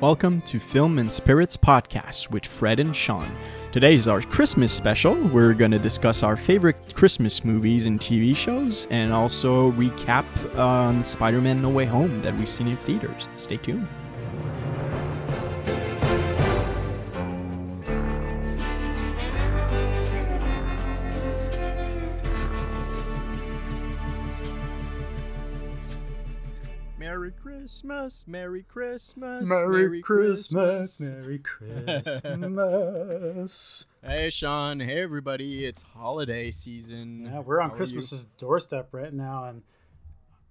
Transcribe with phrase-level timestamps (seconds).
[0.00, 3.28] Welcome to Film and Spirits Podcast with Fred and Sean.
[3.72, 5.16] Today is our Christmas special.
[5.16, 10.24] We're going to discuss our favorite Christmas movies and TV shows and also recap
[10.56, 13.28] on Spider Man No Way Home that we've seen in theaters.
[13.34, 13.88] Stay tuned.
[28.08, 31.38] Christmas, Merry Christmas, Merry Christmas, Merry
[32.24, 32.26] Christmas.
[34.02, 37.28] Hey Sean, hey everybody, it's holiday season.
[37.30, 37.76] yeah, we're on How?
[37.76, 39.60] Christmas's doorstep right now, and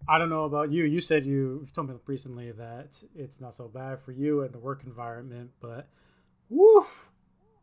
[0.07, 0.83] I don't know about you.
[0.83, 4.53] You said you you've told me recently that it's not so bad for you and
[4.53, 5.87] the work environment, but
[6.49, 7.09] woof,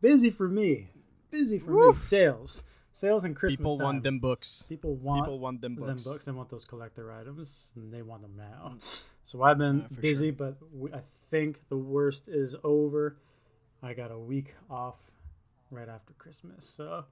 [0.00, 0.88] busy for me.
[1.30, 1.94] Busy for me.
[1.94, 3.58] Sales, sales and Christmas.
[3.58, 3.84] People time.
[3.84, 4.66] want them books.
[4.68, 6.02] People want People want them them books.
[6.04, 6.24] books.
[6.24, 8.74] They want those collector items, and they want them now.
[9.24, 13.16] So I've been Yeah, for busy, but we, I think the worst is over.
[13.82, 14.96] I got a week off
[15.70, 17.04] right after Christmas, so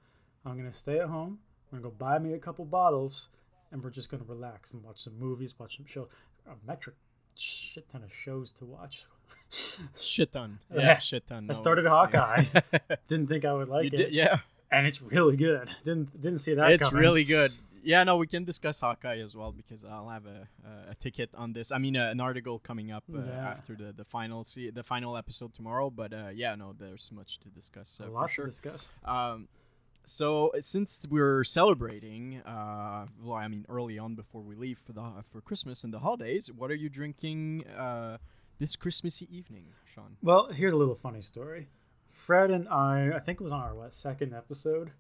[0.47, 1.39] I'm gonna stay at home.
[1.73, 3.31] I'm gonna go buy me a couple bottles,
[3.73, 6.09] and we're just gonna relax and watch some movies, watch some shows.
[6.47, 6.97] A metric
[7.35, 9.05] shit ton of shows to watch.
[10.01, 10.59] Shit ton.
[10.73, 10.99] Yeah, Yeah.
[10.99, 11.47] shit ton.
[11.51, 11.87] I started.
[11.87, 12.45] Hawkeye.
[13.09, 13.97] Didn't think I would like you it.
[13.97, 14.39] did, yeah.
[14.71, 15.69] and it's really good.
[15.85, 16.73] Didn't didn't see that.
[16.73, 17.01] It's coming.
[17.01, 17.53] really good.
[17.83, 20.49] Yeah, no, we can discuss Hawkeye as well because I'll have a,
[20.91, 21.73] a, ticket on this.
[21.73, 23.49] I mean, uh, an article coming up uh, Yeah.
[23.49, 25.91] after the, the final see the final episode tomorrow.
[25.91, 28.01] But uh, yeah, no, there's much to discuss.
[28.05, 28.45] A lot sure.
[28.45, 28.93] to discuss.
[29.05, 29.49] Um,
[30.05, 35.03] so since we're celebrating, uh, well, I mean, early on before we leave for the
[35.31, 38.19] for Christmas and the holidays, what are you drinking uh,
[38.59, 40.17] this Christmassy evening, Sean?
[40.23, 41.69] Well, here's a little funny story.
[42.11, 44.93] Fred and I, I think it was on our what second episode.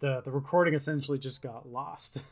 [0.00, 2.22] The the recording essentially just got lost,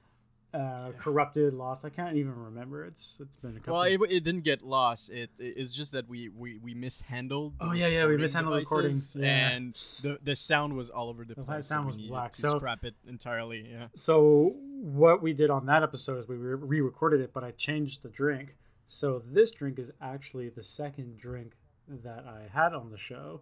[0.54, 1.84] uh, corrupted, lost.
[1.84, 2.84] I can't even remember.
[2.84, 3.74] It's it's been a couple.
[3.74, 5.10] Well, it, it didn't get lost.
[5.10, 7.58] It it's just that we we, we mishandled.
[7.58, 9.48] the Oh, yeah, yeah, we mishandled the recording, devices, yeah.
[9.50, 11.66] and the the sound was all over the The place.
[11.66, 13.68] sound so was whack, so- scrap it entirely.
[13.70, 13.88] Yeah.
[13.94, 18.02] so what we did on that episode is we re recorded it, but I changed
[18.02, 18.56] the drink.
[18.88, 21.52] So this drink is actually the second drink
[21.88, 23.40] that I had on the show,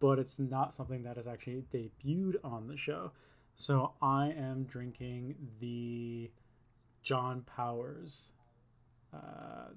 [0.00, 3.12] but it's not something that is actually debuted on the show.
[3.54, 6.30] So I am drinking the
[7.02, 8.30] John Powers.
[9.14, 9.70] Uh,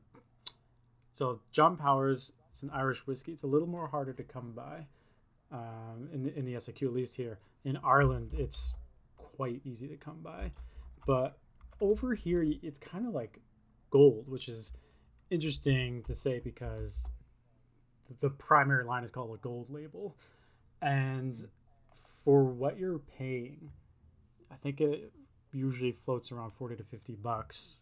[1.13, 3.31] so John Powers is an Irish whiskey.
[3.31, 4.87] It's a little more harder to come by
[5.51, 7.39] um, in the, in the SAQ, at least here.
[7.63, 8.75] In Ireland, it's
[9.17, 10.51] quite easy to come by,
[11.05, 11.37] but
[11.81, 13.39] over here, it's kind of like
[13.89, 14.73] gold, which is
[15.29, 17.05] interesting to say because
[18.19, 20.15] the primary line is called a gold label,
[20.81, 21.47] and
[22.23, 23.71] for what you're paying,
[24.51, 25.11] I think it
[25.51, 27.81] usually floats around 40 to 50 bucks.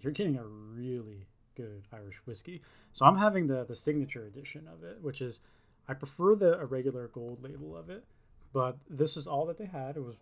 [0.00, 1.26] You're getting a really
[1.56, 2.60] good Irish whiskey.
[2.92, 5.40] So I'm having the the signature edition of it, which is
[5.88, 8.04] I prefer the regular gold label of it,
[8.52, 9.96] but this is all that they had.
[9.96, 10.16] It was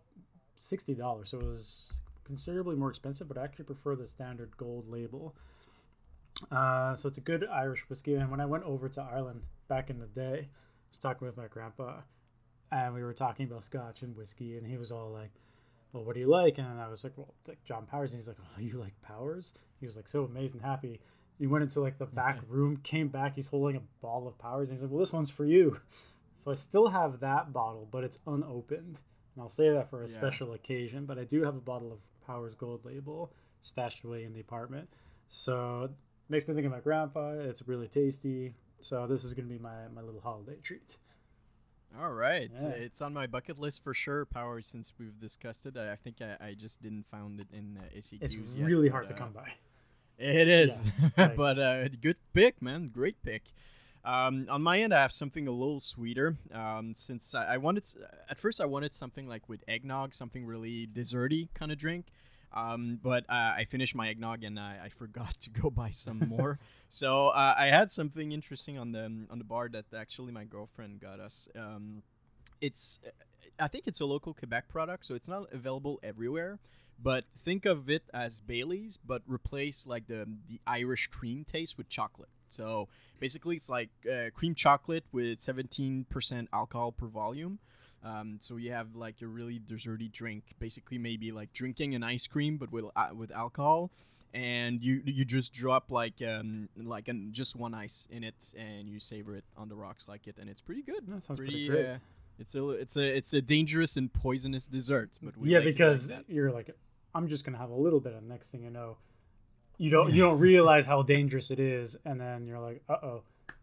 [0.60, 1.92] sixty dollars, so it was
[2.24, 3.28] considerably more expensive.
[3.28, 5.34] But I actually prefer the standard gold label.
[6.50, 8.14] Uh, so it's a good Irish whiskey.
[8.14, 11.36] And when I went over to Ireland back in the day, I was talking with
[11.36, 12.00] my grandpa,
[12.70, 15.30] and we were talking about Scotch and whiskey, and he was all like,
[15.92, 18.28] "Well, what do you like?" And I was like, "Well, like John Powers." And he's
[18.28, 21.00] like, "Oh, you like Powers?" He was like so amazed and happy.
[21.38, 24.68] He went into like the back room, came back, he's holding a bottle of Powers,
[24.68, 25.80] and he's like, "Well, this one's for you."
[26.38, 28.98] So I still have that bottle, but it's unopened,
[29.34, 30.12] and I'll say that for a Yeah.
[30.12, 31.06] special occasion.
[31.06, 33.32] But I do have a bottle of Powers Gold Label
[33.62, 34.88] stashed away in the apartment,
[35.28, 35.90] so
[36.28, 37.30] makes me think of my grandpa.
[37.32, 38.54] It's really tasty.
[38.80, 40.96] So this is gonna be my my little holiday treat.
[42.00, 42.68] All right, Yeah.
[42.70, 44.24] it's on my bucket list for sure.
[44.24, 47.78] Power, since we've discussed it, I, I think I, I just didn't find it in
[47.78, 49.52] uh, SAQs It's yet, really but, hard to uh, come by.
[50.18, 50.82] It is,
[51.18, 52.88] like- but uh, good pick, man.
[52.88, 53.42] Great pick.
[54.06, 56.36] Um, on my end, I have something a little sweeter.
[56.52, 57.84] Um, since I, I wanted,
[58.28, 62.06] at first, I wanted something like with eggnog, something really desserty kind of drink.
[62.54, 66.18] Um, but uh, I finished my eggnog and I, I forgot to go buy some
[66.28, 66.58] more.
[66.90, 71.00] so uh, I had something interesting on the on the bar that actually my girlfriend
[71.00, 71.48] got us.
[71.56, 72.02] Um,
[72.60, 73.00] it's,
[73.58, 76.58] I think it's a local Quebec product, so it's not available everywhere
[77.02, 81.88] but think of it as Bailey's, but replace like the the Irish cream taste with
[81.88, 82.28] chocolate.
[82.48, 82.88] So
[83.18, 87.58] basically, it's like uh, cream chocolate with 17% alcohol per volume.
[88.04, 92.26] Um, so you have like a really desserty drink, basically maybe like drinking an ice
[92.26, 93.90] cream, but with uh, with alcohol.
[94.34, 98.88] And you you just drop like um like an, just one ice in it, and
[98.88, 101.06] you savor it on the rocks like it, and it's pretty good.
[101.06, 101.68] That sounds pretty.
[101.68, 101.94] pretty great.
[101.94, 101.98] Uh,
[102.38, 105.76] it's a it's a it's a dangerous and poisonous dessert, but yeah, like it like
[105.76, 106.74] because you're like,
[107.14, 108.96] I'm just gonna have a little bit, and next thing you know,
[109.76, 113.22] you don't you don't realize how dangerous it is, and then you're like, uh oh,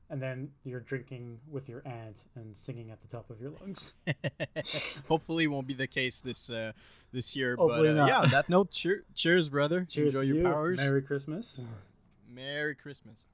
[0.10, 3.94] and then you're drinking with your aunt and singing at the top of your lungs.
[5.08, 6.72] Hopefully, won't be the case this uh,
[7.12, 7.56] this year.
[7.56, 8.24] Hopefully but uh, not.
[8.24, 9.86] yeah, that note, cheer, cheers, brother.
[9.90, 10.44] Cheers Enjoy your you.
[10.44, 10.78] powers.
[10.78, 11.64] Merry Christmas.
[12.28, 13.26] Merry Christmas.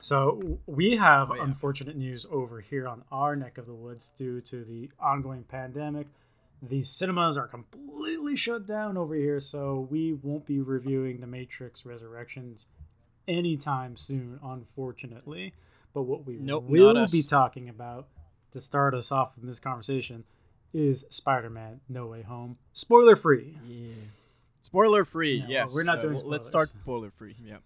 [0.00, 1.44] So we have Oh, yeah.
[1.44, 6.08] unfortunate news over here on our neck of the woods due to the ongoing pandemic.
[6.60, 11.84] The cinemas are completely shut down over here, so we won't be reviewing The Matrix
[11.84, 12.66] Resurrections
[13.28, 15.52] anytime soon, unfortunately.
[15.94, 18.08] But what we Nope, will not be talking about
[18.52, 20.24] to start us off in this conversation
[20.72, 23.58] is Spider-Man: No Way Home, spoiler free.
[23.66, 23.94] Yeah.
[24.62, 25.34] Spoiler free.
[25.36, 25.74] Yeah, well, yes.
[25.74, 27.36] we're not Uh, doing well, Let's start spoiler free.
[27.44, 27.56] Yeah.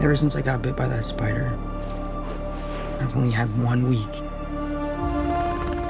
[0.00, 1.56] Ever since I got bit by that spider,
[3.00, 4.12] I've only had one week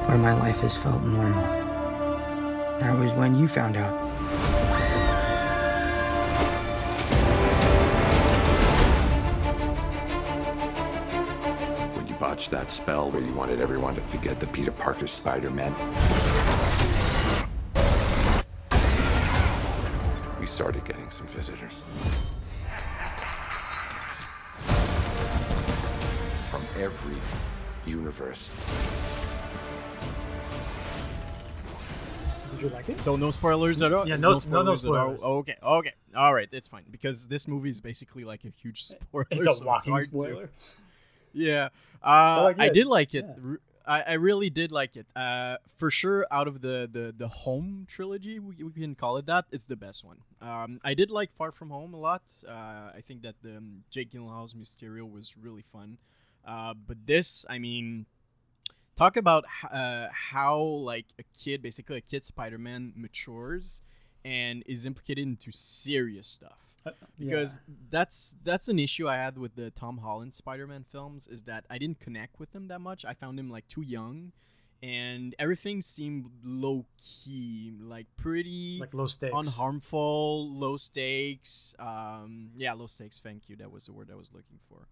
[0.08, 1.42] where my life has felt normal.
[2.78, 4.03] That was when you found out.
[12.24, 15.74] Botched that spell where you wanted everyone to forget the Peter Parker Spider-Man.
[20.40, 21.74] We started getting some visitors.
[26.50, 27.16] From every
[27.84, 28.48] universe.
[32.52, 33.02] Did you like it?
[33.02, 34.08] So no spoilers at all.
[34.08, 34.76] Yeah, no sp- no- no at all?
[34.76, 35.20] spoilers.
[35.22, 38.82] Oh, okay, okay, all right, it's fine because this movie is basically like a huge
[38.82, 39.26] spoiler.
[39.30, 40.50] it's so a walking hard to- spoiler.
[41.34, 41.68] Yeah,
[42.02, 43.26] uh, like, I did like it.
[43.26, 43.56] yeah.
[43.86, 45.06] I, I really did like it.
[45.14, 49.26] Uh, for sure, out of the the the home trilogy, we, we can call it
[49.26, 49.44] that.
[49.52, 50.18] It's the best one.
[50.40, 52.22] Um, I did like Far From Home a lot.
[52.46, 55.98] Uh, I think that the um, Jake Gyllenhaal's Mysterio was really fun.
[56.46, 58.06] Uh, but this, I mean,
[58.96, 63.82] talk about uh, how like a kid, basically a kid Spider-Man, matures
[64.24, 66.64] and is implicated into serious stuff
[67.18, 67.58] because
[67.90, 71.78] that's that's an issue I had with the Tom Holland Spider-Man films is that I
[71.78, 73.04] didn't connect with him that much.
[73.04, 74.32] I found him like too young,
[74.82, 79.34] and everything seemed low key, like pretty like low stakes.
[79.34, 81.74] unharmful, low stakes.
[81.78, 83.20] Um, yeah, low stakes.
[83.22, 83.56] Thank you.
[83.56, 84.86] That was the word I was looking for.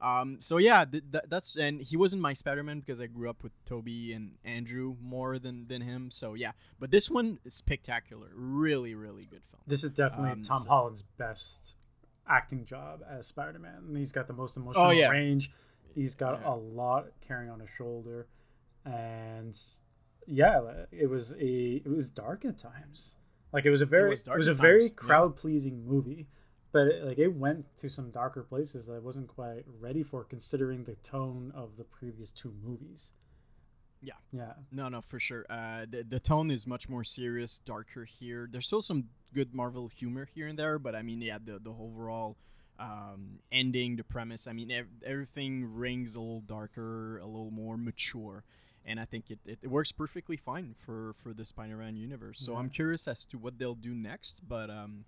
[0.00, 3.42] Um, so yeah, th- th- that's and he wasn't my Spider-Man because I grew up
[3.42, 6.10] with Tobey and Andrew more than than him.
[6.10, 8.28] So yeah, but this one is spectacular.
[8.34, 9.62] Really, really good film.
[9.66, 11.76] This is definitely Um, Tom so- Holland's best
[12.28, 13.84] acting job as Spider-Man.
[13.88, 15.08] And he's got the most emotional Oh, yeah.
[15.08, 15.50] range.
[15.94, 16.52] He's got Yeah.
[16.52, 18.26] a lot carrying on his shoulder,
[18.84, 19.58] and
[20.26, 23.16] yeah, it was a it was dark at times.
[23.52, 26.26] Like it was a very was it was a at very crowd pleasing movie,
[26.76, 30.24] but it, like it went to some darker places that I wasn't quite ready for,
[30.24, 33.14] considering the tone of the previous two movies.
[34.02, 34.18] Yeah.
[34.30, 34.52] Yeah.
[34.70, 35.46] No, no, for sure.
[35.48, 38.46] Uh, the the tone is much more serious, darker here.
[38.50, 41.70] There's still some good Marvel humor here and there, but I mean, yeah, the the
[41.70, 42.36] overall
[42.78, 44.46] um, ending, the premise.
[44.46, 48.44] I mean, ev- everything rings a little darker, a little more mature,
[48.84, 52.38] and I think it, it, it works perfectly fine for for the Spider-Man universe.
[52.38, 52.58] So Yeah.
[52.60, 55.06] I'm curious as to what they'll do next, but um.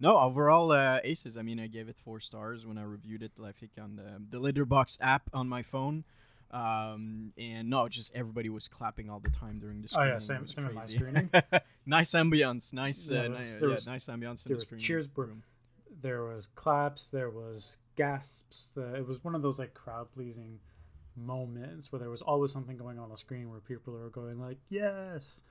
[0.00, 1.36] No, overall uh, aces.
[1.36, 3.32] I mean, I gave it four stars when I reviewed it.
[3.44, 6.04] I think on the the Letterboxd app on my phone.
[6.50, 10.48] Um, and no, just everybody was clapping all the time during the Oh, yeah, same-
[10.48, 11.28] same with my screening.
[11.86, 14.80] nice ambiance, nice, Yeah, uh, was- yeah, nice ambiance in the were screen.
[14.80, 15.26] cheers, bro.
[15.26, 15.42] room.
[16.00, 20.60] there was claps there was gasps uh, it was one of those like crowd pleasing
[21.16, 24.58] moments where there was always something going on the screen where people were going like
[24.70, 25.42] yes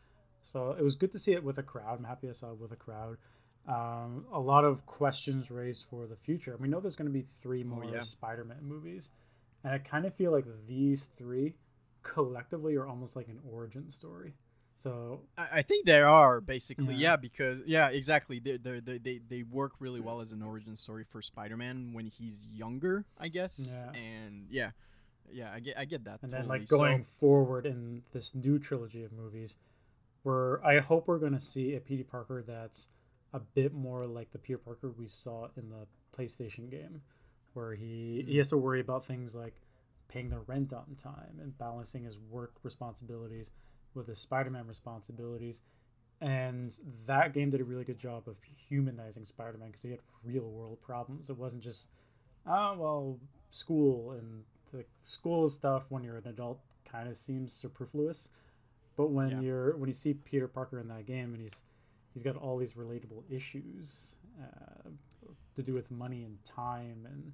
[0.42, 2.60] so it was good to see it with a crowd i'm happy i saw it
[2.60, 3.18] with a crowd
[3.68, 7.26] um, a lot of questions raised for the future we know there's going to be
[7.42, 8.02] three more Oh, yeah.
[8.02, 9.10] spider-man movies
[9.64, 11.56] and i kind of feel like these three
[12.04, 14.34] collectively are almost like an origin story
[14.80, 17.10] so I, I think they are basically Yeah.
[17.12, 18.38] yeah, because yeah, exactly.
[18.40, 22.06] They they they they they work really well as an origin story for Spider-Man when
[22.06, 23.60] he's younger, I guess.
[23.74, 24.00] Yeah.
[24.00, 24.70] And yeah,
[25.32, 26.20] yeah, I get I get that.
[26.22, 26.42] and totally.
[26.42, 29.56] then like So- going forward in this new trilogy of movies
[30.22, 32.90] where i hope we're going to see a peter parker that's
[33.34, 35.86] a bit more like the peter parker we saw in the
[36.18, 37.02] playstation game
[37.54, 38.38] where he he mm-hmm.
[38.38, 39.56] has to worry about things like
[40.08, 43.52] paying the rent on time and balancing his work responsibilities
[43.94, 45.62] with his spider-man responsibilities.
[46.22, 48.38] And that game did a really good job of
[48.70, 51.30] humanizing spider-man because he had real world problems.
[51.30, 51.90] It wasn't just
[52.46, 53.20] oh well
[53.52, 58.30] school and the school stuff when you're an adult kind of seems superfluous.
[58.96, 59.42] But when Yeah.
[59.42, 61.64] you're when you see peter parker in that game and he's
[62.18, 64.90] he's got all these relatable issues uh,
[65.56, 67.32] to do with money and time and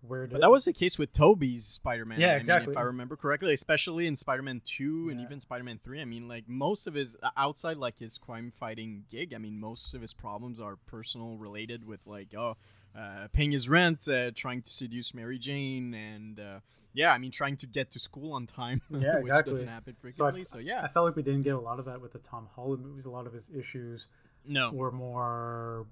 [0.00, 2.18] where But that was the case with Tobey's Spider-Man.
[2.18, 2.72] Yeah, I mean, exactly.
[2.72, 6.00] if I remember correctly, especially in Spider-Man Two and even Spider-Man Three.
[6.00, 9.32] I mean, like most of his outside like his crime-fighting gig.
[9.34, 12.56] I mean, most of his problems are personal related with like oh,
[12.96, 16.58] uh, paying his rent, uh, trying to seduce Mary Jane, and uh,
[16.98, 19.52] yeah, I mean, trying to get to school on time, Yeah, which exactly.
[19.52, 20.44] doesn't happen So I, frequently.
[20.44, 22.48] So, yeah, I felt like we didn't get a lot of that with the Tom
[22.56, 23.04] Holland movies.
[23.04, 24.08] A lot of his issues
[24.44, 25.86] no, were more,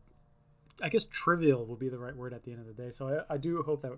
[0.83, 2.91] I guess, trivial will be the right word at the end of the day.
[2.91, 3.93] So I, I do hope that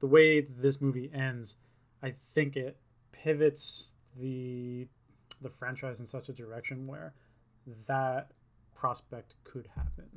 [0.00, 1.56] the way this movie ends,
[2.02, 2.78] I think it
[3.12, 4.86] pivots the
[5.42, 7.12] the franchise in such a direction where
[7.86, 8.30] that
[8.74, 10.08] prospect could happen.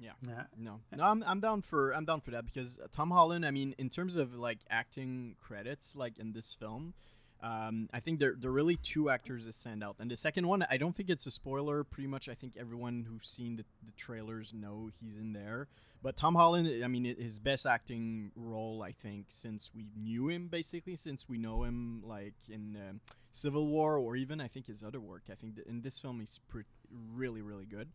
[0.00, 0.12] Yeah.
[0.26, 0.44] Yeah.
[0.58, 3.46] No, no, I'm, I'm down for I'm down for that because Tom Holland.
[3.46, 6.94] I mean, in terms of like acting credits, like in this film,
[7.42, 9.96] um, I think there there are really two actors that stand out.
[9.98, 11.84] And the second one, I don't think it's a spoiler.
[11.84, 15.68] Pretty much, I think everyone who's seen the, the trailers know he's in there.
[16.02, 20.46] But Tom Holland, I mean, his best acting role, I think, since we knew him,
[20.46, 23.00] basically, since we know him, like in um,
[23.32, 25.22] Civil War or even I think his other work.
[25.30, 26.64] I think that in this film he's pre-
[27.14, 27.88] really, really good.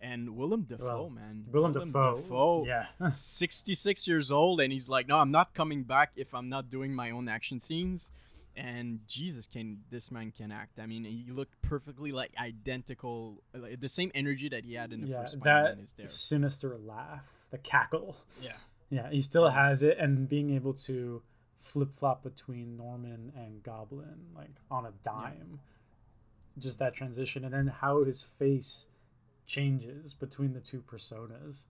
[0.00, 2.64] And Willem Dafoe, Well, man, Willem Dafoe.
[2.66, 2.86] Yeah.
[3.10, 6.94] 66 years old and he's like no i'm not coming back if i'm not doing
[6.94, 8.10] my own action scenes
[8.56, 13.80] and jesus can this man can act i mean he looked perfectly like identical like,
[13.80, 15.22] the same energy that he had in the yeah.
[15.22, 18.16] first That Spider-Man is there sinister laugh, the cackle.
[18.42, 18.52] yeah
[18.90, 21.22] Yeah, he still has it, and being able to
[21.62, 25.58] flip flop between Norman and Goblin, like on a dime,
[26.58, 28.86] just that transition, and then how his face
[29.46, 31.66] changes between the two personas.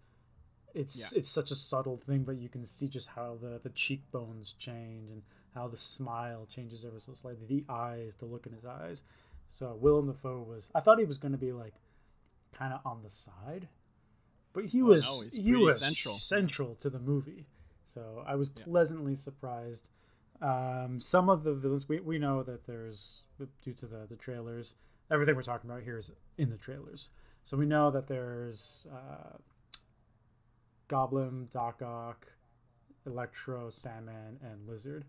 [0.75, 1.19] It's Yeah.
[1.19, 5.11] it's such a subtle thing, but you can see just how the the cheekbones change
[5.11, 5.23] and
[5.55, 7.47] how the smile changes ever so slightly.
[7.47, 9.05] The eyes, the look in his eyes.
[9.51, 10.69] So Willem Dafoe was.
[10.75, 11.75] I thought he was going to be like
[12.53, 13.69] kind of on the side,
[14.53, 16.19] but he Oh, was no, he was central.
[16.19, 17.47] central to the movie.
[17.85, 18.65] So I was Yeah.
[18.65, 19.89] pleasantly surprised.
[20.43, 23.25] Um, some of the villains we, we know that there's
[23.63, 24.75] due to the the trailers.
[25.09, 27.11] Everything we're talking about here is in the trailers.
[27.45, 29.37] So we know that there's uh,
[30.89, 32.27] Goblin, Doc Ock,
[33.07, 35.05] Electro, Sandman, and Lizard.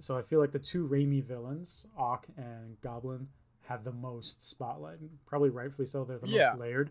[0.00, 3.28] So I feel like the two Raimi villains, Ock and Goblin,
[3.66, 4.98] had the most spotlight.
[5.26, 6.04] Probably rightfully so.
[6.04, 6.50] They're the Yeah.
[6.52, 6.90] most layered.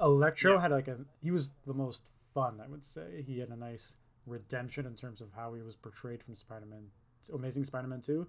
[0.00, 0.60] Electro Yeah.
[0.62, 2.04] had like a he was the most
[2.34, 3.22] fun, I would say.
[3.22, 6.90] He had a nice redemption in terms of how he was portrayed from Spider-Man,
[7.32, 8.26] Amazing Spider-Man Two.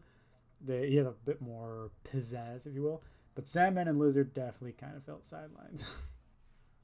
[0.62, 3.04] They, he had a bit more pizzazz, if you will.
[3.36, 5.84] But Sandman and Lizard definitely kind of felt sidelined.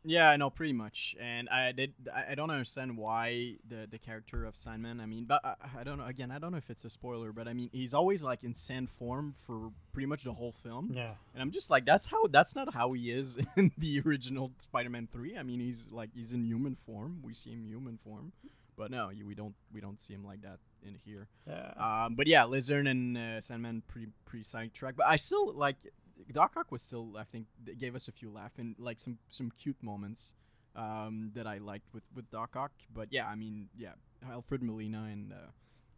[0.06, 3.98] yeah i know pretty much and i did i I don't understand why the the
[3.98, 6.70] character of sandman i mean but I, I don't know again i don't know if
[6.70, 10.24] it's a spoiler but i mean he's always like in sand form for pretty much
[10.24, 13.38] the whole film yeah, And I'm just like, that's how that's not how he is
[13.58, 15.38] in the original Spider-Man three.
[15.38, 17.20] I mean, he's like he's in human form.
[17.22, 18.32] We see him human form,
[18.78, 21.28] but no, you- we don't we don't see him like that in here.
[21.46, 21.74] yeah.
[22.06, 24.96] Um, but yeah, Lizard and uh, Sandman pretty pretty sidetracked.
[24.96, 25.76] But I still like
[26.32, 29.18] Doc Ock was still I think they gave us a few laugh and like some
[29.30, 30.36] some cute moments
[30.76, 32.72] um, that I liked with with Doc Ock.
[32.94, 33.94] But yeah, I mean yeah,
[34.30, 35.34] Alfred Molina and.
[35.34, 35.36] Uh,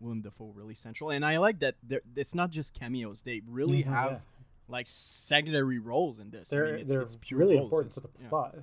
[0.03, 1.75] Willem Dafoe really central, and I like that.
[1.83, 4.19] they're- It's not just cameos; they really Mhm, have yeah.
[4.67, 6.49] like secondary roles in this.
[6.49, 7.65] they're I mean, it's, they're it's really roles.
[7.65, 8.29] important to It's- the yeah.
[8.29, 8.55] plot.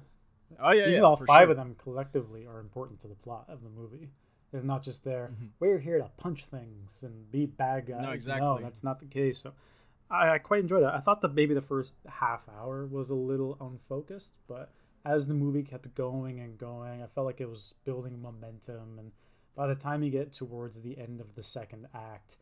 [0.59, 1.00] Oh yeah, Even yeah.
[1.03, 1.50] all five sure.
[1.53, 4.11] of them collectively are important to the plot of the movie.
[4.50, 5.31] They're not just there.
[5.41, 5.50] Mhm.
[5.61, 8.03] We're here to punch things and be bad guys.
[8.03, 8.62] No, exactly.
[8.65, 9.38] that's not the case.
[9.38, 9.55] So
[10.11, 10.95] I, I quite enjoyed that.
[10.95, 14.71] I thought that maybe the first half hour was a little unfocused, but
[15.05, 18.99] as the movie kept going and going, I felt like it was building momentum.
[18.99, 19.12] And
[19.57, 22.37] by the time you get towards the end of the second act,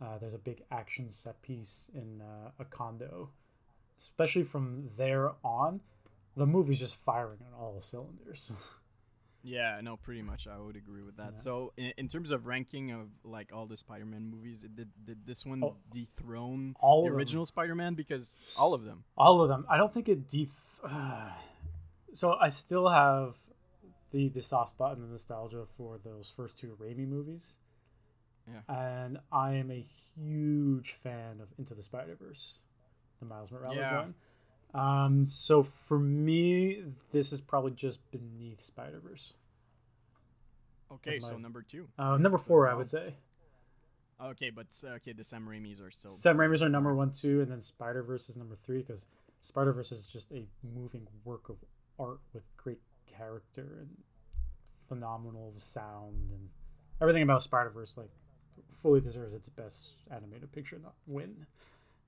[0.00, 3.30] uh, there's a big action set piece in uh, a condo.
[3.98, 5.80] Especially from there on,
[6.36, 8.52] the movie's just firing on all cylinders.
[9.48, 10.48] Yeah, no, pretty much.
[10.48, 11.32] I would agree with that.
[11.34, 11.36] Yeah.
[11.36, 15.46] So, in, in terms of ranking of like all the Spider-Man movies, did, did this
[15.46, 15.76] one Oh.
[15.94, 17.18] dethrone All the of them.
[17.18, 17.94] original Spider-Man?
[17.94, 19.04] Because all of them.
[19.16, 19.64] all of them.
[19.70, 20.48] I don't think it def.
[22.12, 23.36] so I still have
[24.10, 27.56] the the soft spot and the nostalgia for those first two Raimi movies.
[28.48, 28.60] Yeah.
[28.68, 29.86] And I am a
[30.16, 32.60] huge fan of Into the Spider Verse,
[33.20, 33.98] the Miles Morales Yeah.
[34.00, 34.14] one.
[34.76, 39.34] Um, so for me, this is probably just beneath Spider Verse.
[40.92, 41.88] Okay, That's so number two.
[41.98, 43.14] Uh, number four, I would say.
[44.22, 46.10] Okay, but okay, the Sam Raimi's are still.
[46.10, 49.06] Sam Raimi's are number one, two, and then Spider Verse is number three because
[49.40, 51.56] Spider Verse is just a moving work of
[51.98, 53.88] art with great character and
[54.88, 56.48] phenomenal sound and
[57.00, 57.96] everything about Spider Verse.
[57.96, 58.10] Like,
[58.70, 61.46] fully deserves its best animated picture not win.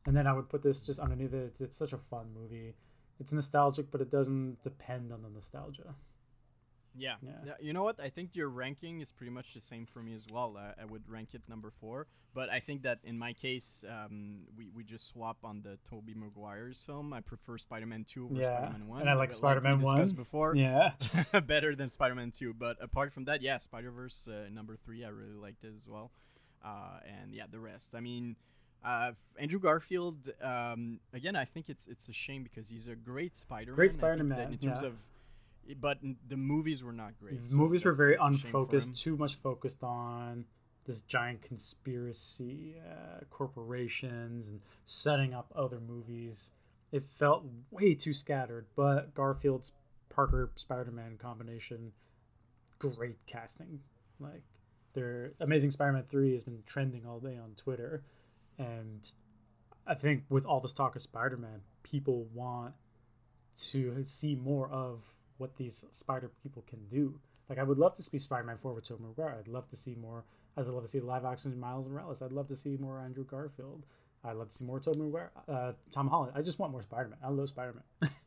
[0.09, 1.57] And then I would put this just underneath it.
[1.61, 2.75] It's such a fun movie.
[3.21, 5.95] It's nostalgic, but it doesn't depend on the nostalgia.
[6.97, 7.17] Yeah.
[7.21, 7.33] Yeah.
[7.45, 7.53] yeah.
[7.61, 8.01] You know what?
[8.01, 10.57] I think your ranking is pretty much the same for me as well.
[10.59, 14.47] Uh, I would rank it number four, but I think that in my case, um,
[14.57, 17.13] we, we just swap on the Tobey Maguire's film.
[17.13, 19.01] I prefer Spider-Man Two over Yeah, Spider-Man One.
[19.03, 19.95] and I like Spider-Man we 1.
[19.95, 20.57] discussed before.
[20.57, 20.93] Yeah.
[21.47, 22.55] better than Spider-Man 2.
[22.55, 26.13] But apart from that, yeah, Spider-Verse uh, number three, I really liked it as well.
[26.65, 27.95] Uh, and yeah, the rest.
[27.95, 28.37] I mean,
[28.85, 30.31] uh, Andrew Garfield.
[30.43, 33.77] Um, again, I think it's it's a shame because he's a great Spider-Man.
[33.77, 34.89] Great Spider-Man, In terms yeah.
[34.89, 34.95] of,
[35.81, 37.43] but the movies were not great.
[37.43, 38.55] The so movies were very that's a shame for him.
[38.55, 40.45] unfocused, too much focused on
[40.87, 46.53] this giant conspiracy, uh, corporations, and setting up other movies.
[46.91, 49.73] It felt way too scattered, but Garfield's
[50.09, 51.93] Parker Spider Man combination,
[52.79, 53.81] great casting.
[54.19, 54.43] Like,
[54.95, 58.03] their Amazing Spider Man 3 has been trending all day on Twitter.
[58.59, 59.11] And
[59.87, 62.75] I think with all this talk of Spider Man, people want
[63.71, 65.01] to see more of
[65.37, 67.21] what these spider people can do.
[67.49, 69.37] Like I would love to see Spider-Man 4 with Tobey Maguire.
[69.39, 70.25] I'd love to see more.
[70.57, 72.21] I'd love to see live action Miles Morales.
[72.21, 73.85] I'd love to see more Andrew Garfield.
[74.25, 76.33] I'd love to see more Tobey Maguire, uh, Tom Holland.
[76.35, 77.19] I just want more Spider-Man.
[77.25, 78.11] I love Spider-Man.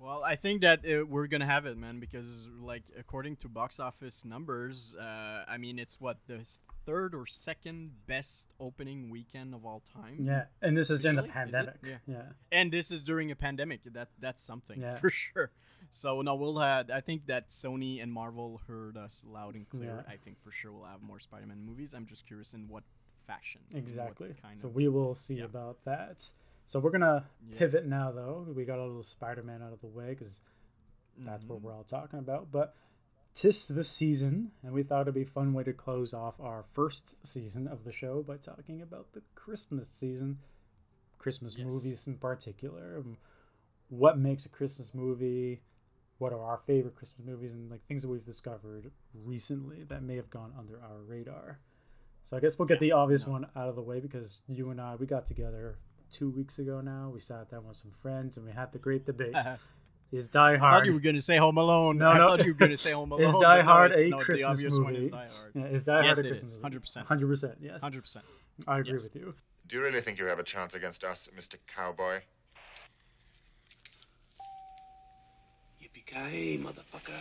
[0.00, 3.80] Well, I think that uh, we're gonna have it, man, because like according to box
[3.80, 6.46] office numbers, uh, I mean it's what the
[6.86, 10.16] third or second best opening weekend of all time.
[10.20, 11.42] yeah, and this is in the Officially?
[11.42, 11.52] Is it?
[11.52, 11.74] pandemic.
[11.84, 11.96] Yeah.
[12.06, 12.22] yeah.
[12.52, 13.80] and this is during a pandemic.
[13.92, 14.98] That that's something Yeah.
[14.98, 15.50] for sure.
[15.90, 16.90] So no, we'll have.
[16.90, 20.04] I think that Sony and Marvel heard us loud and clear.
[20.06, 20.12] Yeah.
[20.12, 21.94] I think for sure we'll have more Spider-Man movies.
[21.94, 22.82] I'm just curious in what
[23.26, 23.60] fashion.
[23.72, 24.34] Exactly.
[24.42, 26.32] kind So of- we will see about that.
[26.66, 27.26] So we're gonna
[27.56, 28.46] pivot now, though.
[28.56, 30.40] We got a little Spider-Man out of the way because
[31.18, 31.48] that's Mhm.
[31.48, 32.50] what we're all talking about.
[32.50, 32.74] But
[33.34, 36.64] tis the season, and we thought it'd be a fun way to close off our
[36.72, 40.38] first season of the show by talking about the Christmas season,
[41.18, 41.66] Christmas Yes.
[41.66, 42.98] movies in particular.
[42.98, 43.16] um,
[43.90, 45.60] What makes a Christmas movie?
[46.18, 50.16] What are our favorite Christmas movies and like things that we've discovered recently that may
[50.16, 51.58] have gone under our radar?
[52.24, 54.80] So I guess we'll get the obvious one out of the way because you and
[54.80, 55.76] I we got together
[56.10, 57.10] two weeks ago now.
[57.12, 59.34] We sat down with some friends and we had the great debate.
[60.14, 60.72] Is Die I Hard?
[60.72, 61.98] thought you were gonna say Home Alone.
[61.98, 62.28] No, I no.
[62.28, 63.24] thought you were gonna say Home Alone.
[63.28, 64.18] Is Die Hard it's a not.
[64.20, 64.84] The Christmas obvious movie?
[64.84, 65.52] one is Die Hard.
[65.54, 66.60] Yeah, is Die Yes, Hard a it Christmas is.
[66.62, 66.76] movie?
[66.78, 67.04] 100%.
[67.06, 67.54] Hundred percent.
[67.60, 67.80] Yes.
[67.82, 68.24] Hundred percent.
[68.68, 69.02] I agree Yes.
[69.04, 69.34] with you.
[69.68, 71.56] Do you really think you have a chance against us, Mr.
[71.66, 72.20] Cowboy?
[75.82, 77.20] Yippee-ki-yay, motherfucker.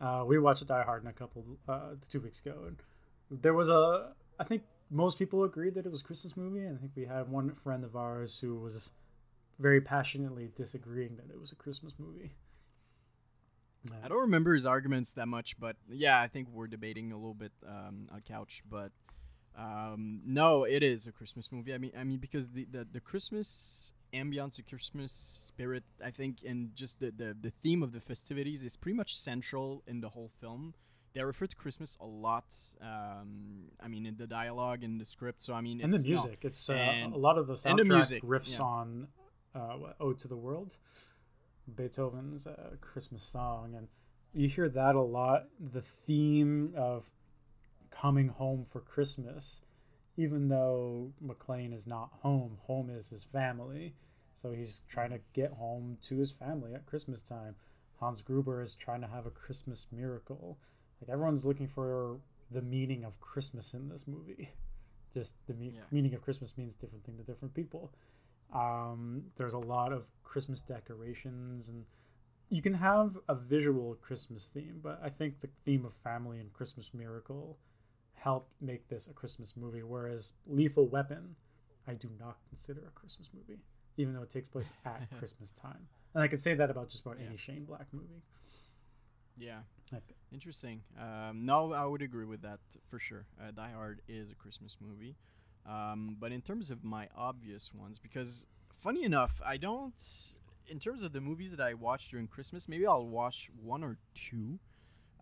[0.00, 2.76] Uh, we watched Die Hard in a couple uh, two weeks ago, and
[3.42, 4.12] there was a.
[4.38, 7.04] I think most people agreed that it was a Christmas movie, and I think we
[7.06, 8.92] had one friend of ours who was
[9.58, 12.32] very passionately disagreeing that it was a Christmas movie.
[13.90, 17.16] Uh, I don't remember his arguments that much, but yeah, I think we're debating a
[17.16, 18.62] little bit um, on couch.
[18.68, 18.92] But
[19.56, 21.74] um, no, it is a Christmas movie.
[21.74, 26.38] I mean, I mean because the, the, the Christmas ambiance, the Christmas spirit, I think,
[26.46, 30.10] and just the, the the theme of the festivities is pretty much central in the
[30.10, 30.74] whole film.
[31.14, 32.56] They refer to Christmas a lot.
[32.80, 35.42] Um, I mean, in the dialogue and the script.
[35.42, 36.38] So I mean, and the it's, you know, music.
[36.42, 38.64] it's uh, and- a lot of the soundtrack and the music, riffs yeah.
[38.64, 39.08] on
[39.54, 40.70] uh, "Ode to the World,"
[41.76, 43.88] Beethoven's uh, Christmas song, and
[44.32, 45.46] you hear that a lot.
[45.72, 47.04] The theme of
[47.90, 49.62] coming home for Christmas,
[50.16, 53.94] even though McClane is not home, home is his family,
[54.40, 57.54] so he's trying to get home to his family at Christmas time.
[58.00, 60.58] Hans Gruber is trying to have a Christmas miracle.
[61.00, 62.18] Like everyone's looking for
[62.50, 64.50] the meaning of Christmas in this movie.
[65.14, 65.82] Just the me- Yeah.
[65.90, 67.92] meaning of Christmas means different thing to different people.
[68.54, 71.84] Um, there's a lot of Christmas decorations, and
[72.48, 76.52] you can have a visual Christmas theme, but I think the theme of family and
[76.52, 77.58] Christmas miracle
[78.14, 79.82] helped make this a Christmas movie.
[79.82, 81.36] Whereas Lethal Weapon,
[81.86, 83.60] I do not consider a Christmas movie,
[83.96, 85.88] even though it takes place at Christmas time.
[86.14, 88.22] And I can say that about just about any Shane Black movie.
[89.36, 89.58] Yeah.
[89.92, 90.80] Like, Interesting.
[91.00, 93.26] Um, no, I would agree with that for sure.
[93.40, 95.16] Uh, Die Hard is a Christmas movie.
[95.66, 98.46] Um, but in terms of my obvious ones, because
[98.80, 99.94] funny enough, I don't.
[100.66, 103.98] In terms of the movies that I watch during Christmas, maybe I'll watch one or
[104.14, 104.58] two.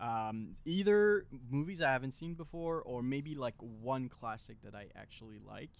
[0.01, 5.39] Um, either movies I haven't seen before, or maybe like one classic that I actually
[5.47, 5.71] like.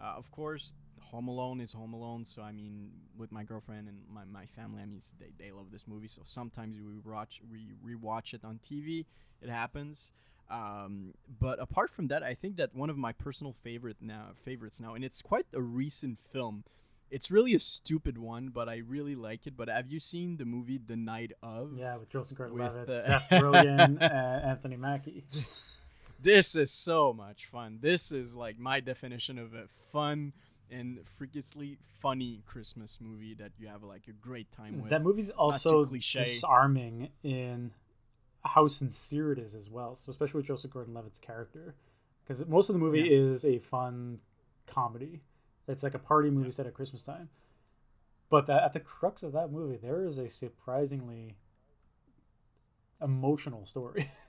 [0.00, 3.98] Uh, of course, Home Alone is Home Alone, so I mean, with my girlfriend and
[4.12, 6.08] my, my family, I mean, they, they love this movie.
[6.08, 9.06] So sometimes we watch we rewatch it on TV.
[9.42, 10.12] It happens.
[10.50, 14.80] Um, but apart from that, I think that one of my personal favorite now favorites
[14.80, 16.64] now, and it's quite a recent film.
[17.10, 19.56] It's really a stupid one, but I really like it.
[19.56, 21.68] But have you seen the movie The Night Before?
[21.76, 25.24] yeah, with Joseph Gordon-Levitt, uh, Seth Rogen, and Anthony Mackie.
[26.20, 27.78] This is so much fun.
[27.82, 30.32] This is like my definition of a fun
[30.70, 34.90] and freakishly funny Christmas movie that you have like a great time with.
[34.90, 37.72] That movie's too also disarming in
[38.44, 39.96] how sincere it is as well.
[39.96, 41.74] So especially with Joseph Gordon-Levitt's character,
[42.22, 43.18] because most of the movie Yeah.
[43.18, 44.20] is a fun
[44.66, 45.20] comedy.
[45.66, 47.30] It's like a party movie set at Christmas time.
[48.30, 51.36] But that, at the crux of that movie, there is a surprisingly
[53.02, 54.10] emotional story.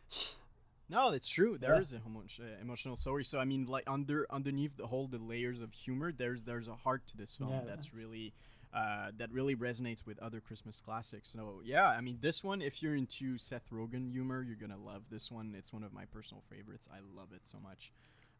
[0.87, 1.57] No, it's true.
[1.57, 1.81] There Yeah.
[1.81, 3.23] is a uh, emotional story.
[3.23, 6.75] So I mean, like under underneath the whole the layers of humor, there's there's a
[6.75, 7.61] heart to this film Yeah.
[7.65, 8.35] that's really
[8.75, 11.29] uh, that really resonates with other Christmas classics.
[11.29, 15.03] So yeah, I mean, this one, if you're into Seth Rogen humor, you're gonna love
[15.09, 15.55] this one.
[15.57, 16.89] It's one of my personal favorites.
[16.91, 17.91] I love it so much.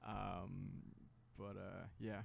[0.06, 0.70] Um,
[1.38, 2.24] but uh, yeah.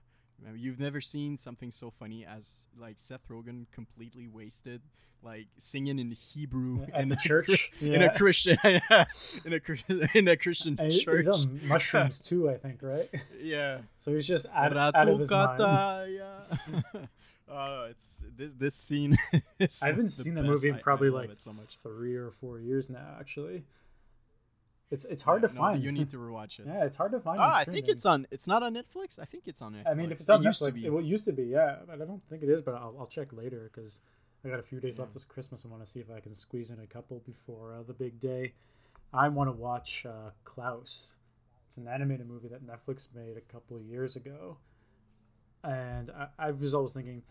[0.56, 4.80] You've never seen something so funny as like Seth Rogen completely wasted,
[5.22, 7.70] like singing in Hebrew At in the a church?
[7.80, 11.26] Chri- in a Christian in a in a Christian And church.
[11.26, 13.08] He's on mushrooms too, I think, right?
[13.40, 13.78] yeah.
[14.04, 15.60] So he's just out, out of his mind.
[16.14, 17.06] Yeah.
[17.52, 19.18] Oh, it's this this scene.
[19.32, 19.40] I
[19.82, 21.76] haven't the seen that movie in probably like so much.
[21.82, 23.16] three or four years now.
[23.18, 23.64] Actually,
[24.90, 25.82] it's it's hard Yeah, to no, find.
[25.84, 26.66] You need to rewatch it.
[26.66, 27.40] yeah, it's hard to find.
[27.40, 28.26] Ah, I think it's on.
[28.30, 29.18] It's not on Netflix.
[29.18, 29.90] I think it's on Netflix.
[29.90, 30.86] I mean, if it's on it used to Netflix, be.
[30.86, 31.44] it used to be.
[31.44, 32.60] Yeah, but I don't think it is.
[32.62, 34.00] But I'll, I'll check later because
[34.44, 35.18] I got a few days left Yeah.
[35.22, 35.64] of Christmas.
[35.64, 38.18] I want to see if I can squeeze in a couple before uh, the big
[38.20, 38.54] day.
[39.12, 41.14] I want to watch uh, Klaus.
[41.68, 44.56] It's an animated movie that Netflix made a couple of years ago,
[45.62, 47.22] and I, I was always thinking,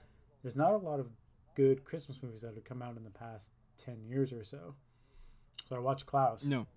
[0.43, 1.07] there's not a lot of
[1.55, 4.75] good Christmas movies that have come out in the past ten years or so.
[5.67, 6.45] So I watched Klaus.
[6.45, 6.67] no.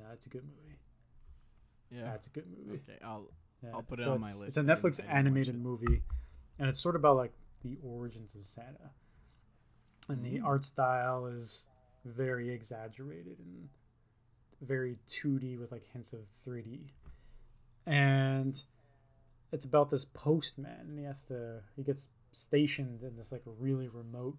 [0.00, 0.78] Yeah, it's a good movie.
[1.90, 2.10] Yeah.
[2.12, 2.80] That's a good movie.
[2.88, 2.98] Okay.
[3.04, 3.30] I'll.
[3.62, 4.42] Yeah, I'll put it so on my list.
[4.42, 6.02] It's a Netflix I didn't watch animated movie,
[6.58, 7.32] and it's sort of about like
[7.62, 8.90] the origins of Santa.
[10.08, 10.44] And the Mm.
[10.44, 11.66] art style is
[12.04, 13.68] very exaggerated and
[14.62, 16.90] very 2D with like hints of 3D.
[17.86, 18.62] And
[19.52, 23.88] it's about this postman, and he has to he gets stationed in this like really
[23.88, 24.38] remote,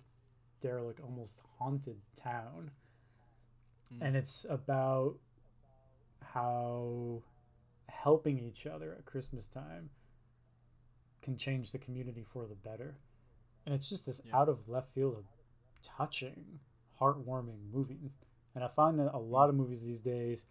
[0.62, 2.72] derelict, almost haunted town.
[3.94, 3.98] Mm.
[4.02, 5.18] And it's about
[6.22, 7.22] how
[7.90, 9.90] helping each other at Christmas time
[11.22, 12.98] can change the community for the better.
[13.66, 14.38] And it's just this Yeah.
[14.38, 15.26] out of left field of
[15.84, 16.60] touching,
[17.00, 18.12] heartwarming movie.
[18.56, 20.46] And I find that a lot of movies these days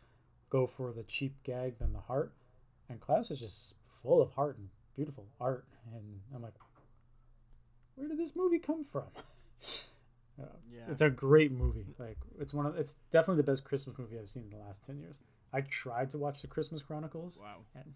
[0.49, 2.33] go for the cheap gag than the heart.
[2.89, 5.67] And Klaus is just full of heart and beautiful art.
[5.93, 6.55] And I'm like,
[7.95, 9.09] where did this movie come from?
[10.41, 10.87] Uh, Yeah.
[10.91, 11.95] It's a great movie.
[11.99, 14.83] Like it's one of it's definitely the best Christmas movie I've seen in the last
[14.83, 15.19] ten years.
[15.53, 17.59] I tried to watch the Christmas Chronicles Wow.
[17.75, 17.95] and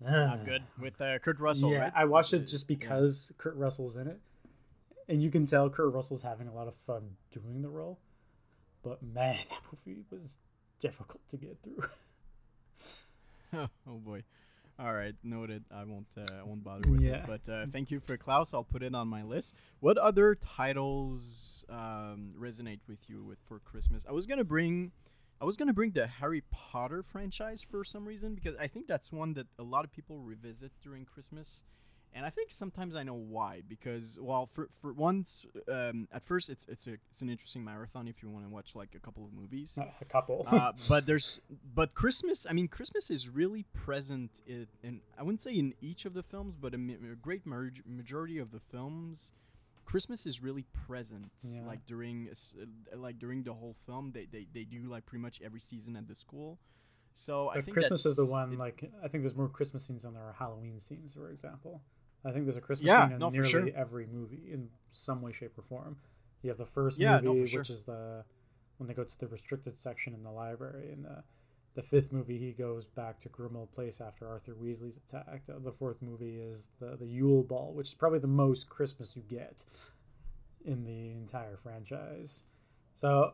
[0.00, 1.70] Not good with uh, Kurt Russell.
[1.70, 1.92] yeah, right?
[1.94, 2.76] I watched it just yeah.
[2.76, 4.18] because Kurt Russell's in it,
[5.08, 7.98] and you can tell Kurt Russell's having a lot of fun doing the role.
[8.82, 10.38] But man, that movie was
[10.80, 11.84] difficult to get through.
[13.86, 14.24] oh boy.
[14.78, 15.64] All right, noted.
[15.72, 16.06] I won't.
[16.16, 17.22] Uh, I won't bother with Yeah.
[17.22, 17.26] it.
[17.26, 18.52] But uh, thank you for Klaus.
[18.54, 19.54] I'll put it on my list.
[19.80, 24.04] What other titles um, resonate with you with for Christmas?
[24.08, 24.90] I was gonna bring.
[25.42, 29.12] I was gonna bring the Harry Potter franchise for some reason because I think that's
[29.12, 31.64] one that a lot of people revisit during Christmas,
[32.14, 33.62] and I think sometimes I know why.
[33.68, 38.06] Because well, for for once, um, at first it's it's a it's an interesting marathon
[38.06, 40.44] if you want to watch like a couple of movies a couple.
[40.46, 41.40] uh, but there's
[41.74, 42.46] but Christmas.
[42.48, 46.22] I mean, Christmas is really present in, in I wouldn't say in each of the
[46.22, 49.32] films, but a, a great merge, majority of the films.
[49.92, 51.66] Christmas is really present, Yeah.
[51.72, 54.04] like during uh, like during the whole film.
[54.16, 56.58] They, they they do like pretty much every season at the school.
[57.14, 58.52] So I think Christmas is the one.
[58.54, 61.82] it- like I think there's more Christmas scenes than there are Halloween scenes, for example.
[62.24, 63.68] I think there's a Christmas Yeah, scene in no, nearly sure.
[63.84, 65.96] every movie in some way, shape, or form.
[66.42, 67.60] You have the first Yeah, no, movie, for sure.
[67.62, 68.24] which is the
[68.78, 71.22] when they go to the restricted section in the library, and the
[71.74, 75.46] the fifth movie he goes back to Grimmauld Place after Arthur Weasley's attacked.
[75.46, 79.22] The fourth movie is the the Yule Ball, which is probably the most Christmas you
[79.22, 79.64] get
[80.64, 82.44] in the entire franchise.
[82.94, 83.32] So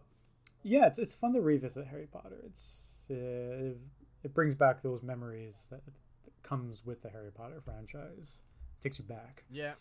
[0.63, 2.43] yeah, it's it's fun to revisit Harry Potter.
[2.47, 3.75] It's uh,
[4.25, 8.43] it brings back those memories that, that comes with the Harry Potter franchise.
[8.83, 9.45] takes you back.
[9.51, 9.75] Yeah.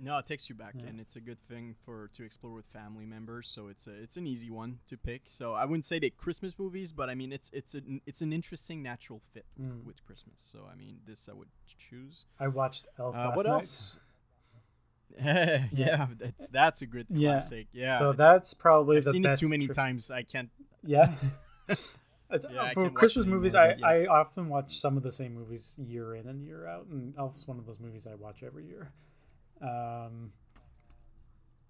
[0.00, 0.86] No, it takes you back, Yeah.
[0.88, 3.48] and it's a good thing for to explore with family members.
[3.48, 5.22] So it's a, it's an easy one to pick.
[5.26, 8.32] So I wouldn't say they Christmas movies, but I mean it's it's an it's an
[8.32, 9.84] interesting natural fit Mm.
[9.84, 10.34] with Christmas.
[10.40, 12.24] So I mean this I would choose.
[12.40, 13.52] I watched Elf Uh, what night.
[13.52, 13.96] else?
[15.22, 17.30] yeah, that's that's a good Yeah.
[17.32, 17.68] classic.
[17.72, 17.98] Yeah.
[17.98, 19.42] So that's probably I've the seen best.
[19.42, 20.10] it too many Chri- times.
[20.10, 20.50] I can't.
[20.82, 21.14] Yeah.
[22.50, 26.16] Yeah, For Christmas movies, I, but I often watch some of the same movies year
[26.16, 28.90] in and year out, and Elf's one of those movies I watch every year.
[29.64, 30.32] Um,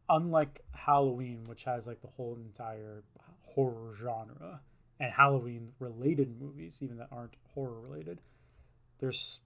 [0.08, 3.04] unlike Halloween, which has like the whole entire
[3.42, 4.60] horror genre,
[5.00, 8.20] and Halloween related movies, even that aren't horror related,
[9.00, 9.40] there's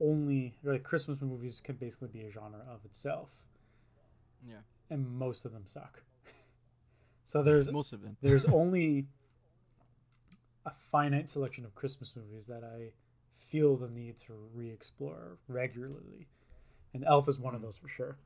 [0.00, 3.34] only like Christmas movies can basically be a genre of itself.
[4.46, 4.56] Yeah.
[4.90, 6.02] and most of them suck.
[7.24, 8.16] So there's Most of them.
[8.20, 9.06] there's only
[10.66, 12.90] a finite selection of Christmas movies that I
[13.48, 16.26] feel the need to re-explore regularly,
[16.94, 18.16] and Elf is one of those for sure.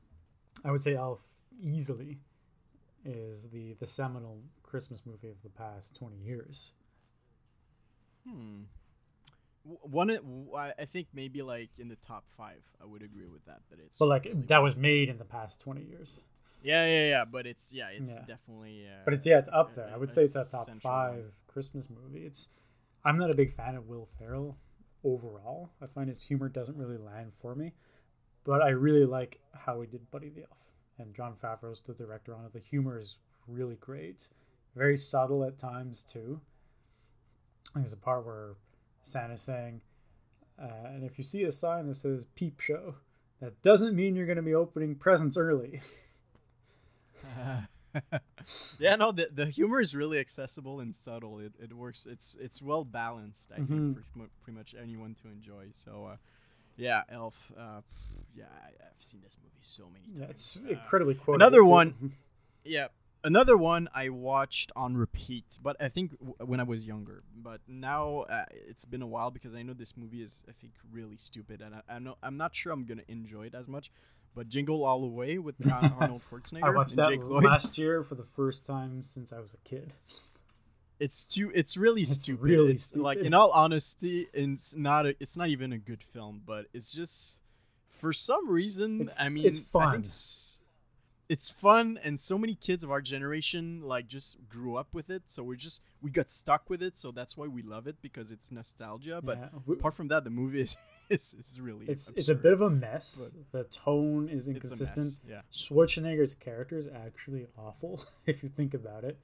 [0.65, 1.19] I would say Elf
[1.61, 2.19] easily
[3.05, 6.73] is the the seminal Christmas movie of the past twenty years.
[8.27, 8.63] Hmm.
[9.63, 10.09] One,
[10.55, 13.61] I I think maybe like in the top five, I would agree with that.
[13.69, 13.97] That it's.
[13.97, 16.19] But like really that was made in the past twenty years.
[16.63, 17.25] Yeah, yeah, yeah.
[17.25, 18.19] But it's yeah, it's Yeah.
[18.25, 18.87] definitely.
[18.87, 19.89] Uh, But it's yeah, it's up there.
[19.93, 21.31] I would say it's a top five one.
[21.47, 22.25] Christmas movie.
[22.25, 22.49] It's
[23.03, 24.57] I'm not a big fan of Will Ferrell
[25.03, 25.69] overall.
[25.81, 27.73] I find his humor doesn't really land for me,
[28.47, 30.57] but I really like how he did Buddy the Elf.
[30.97, 32.53] And Jon Favreau's the director on it.
[32.53, 34.29] The humor is really great,
[34.75, 36.41] very subtle at times too.
[37.75, 38.55] There's a part where
[39.03, 39.81] Santa's saying,
[40.59, 42.95] uh, "And if you see a sign that says Peep Show,
[43.39, 45.81] that doesn't mean you're going to be opening presents early."
[48.79, 51.39] yeah, no, the the humor is really accessible and subtle.
[51.39, 52.05] It, it works.
[52.09, 53.51] It's it's well balanced.
[53.55, 53.67] I Mhm.
[53.67, 55.67] think for pretty much anyone to enjoy.
[55.73, 56.17] So, uh,
[56.77, 57.51] yeah, Elf.
[57.57, 57.81] Uh,
[58.35, 60.19] yeah, I've seen this movie so many times.
[60.19, 61.35] Yeah, it's Uh, incredibly quotable.
[61.45, 62.13] another one-
[62.63, 62.87] Yeah,
[63.23, 67.23] another one I watched on repeat, but I think w- when I was younger.
[67.35, 70.73] But now uh, it's been a while because I know this movie is, I think,
[70.91, 73.89] really stupid, and I, I know I'm not sure I'm gonna enjoy it as much.
[74.35, 77.45] But Jingle All the Way with Ar- Arnold Schwarzenegger I watched and that Jake Lloyd.
[77.45, 79.93] last year for the first time since I was a kid.
[80.99, 81.51] It's too.
[81.53, 82.41] It's really It's stupid.
[82.43, 85.05] really it's like in all honesty, it's not.
[85.05, 87.41] A, it's not even a good film, but it's just
[87.99, 89.01] for some reason.
[89.01, 90.03] It's- I mean, it's I fun.
[91.29, 95.23] it's fun, and so many kids of our generation like just grew up with it.
[95.27, 96.97] So we're just we got stuck with it.
[96.97, 99.19] So that's why we love it because it's nostalgia.
[99.23, 100.77] But Yeah, apart from that, the movie is
[101.09, 103.31] is, is really It's it's a bit of a mess.
[103.51, 105.19] the tone is inconsistent.
[105.29, 105.41] Yeah.
[105.51, 109.19] Schwarzenegger's character is actually awful if you think about it.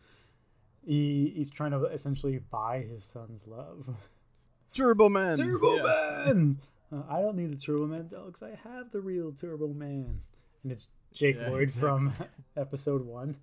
[0.85, 3.89] He he's trying to essentially buy his son's love.
[4.73, 5.37] Turbo Man.
[5.37, 6.23] Turbo yeah.
[6.25, 6.59] Man.
[6.91, 8.43] Uh, I don't need the Turbo Man dogs.
[8.43, 10.21] I have the real Turbo Man.
[10.63, 12.13] And it's Jake Yeah, Lloyd from
[12.57, 13.37] episode one.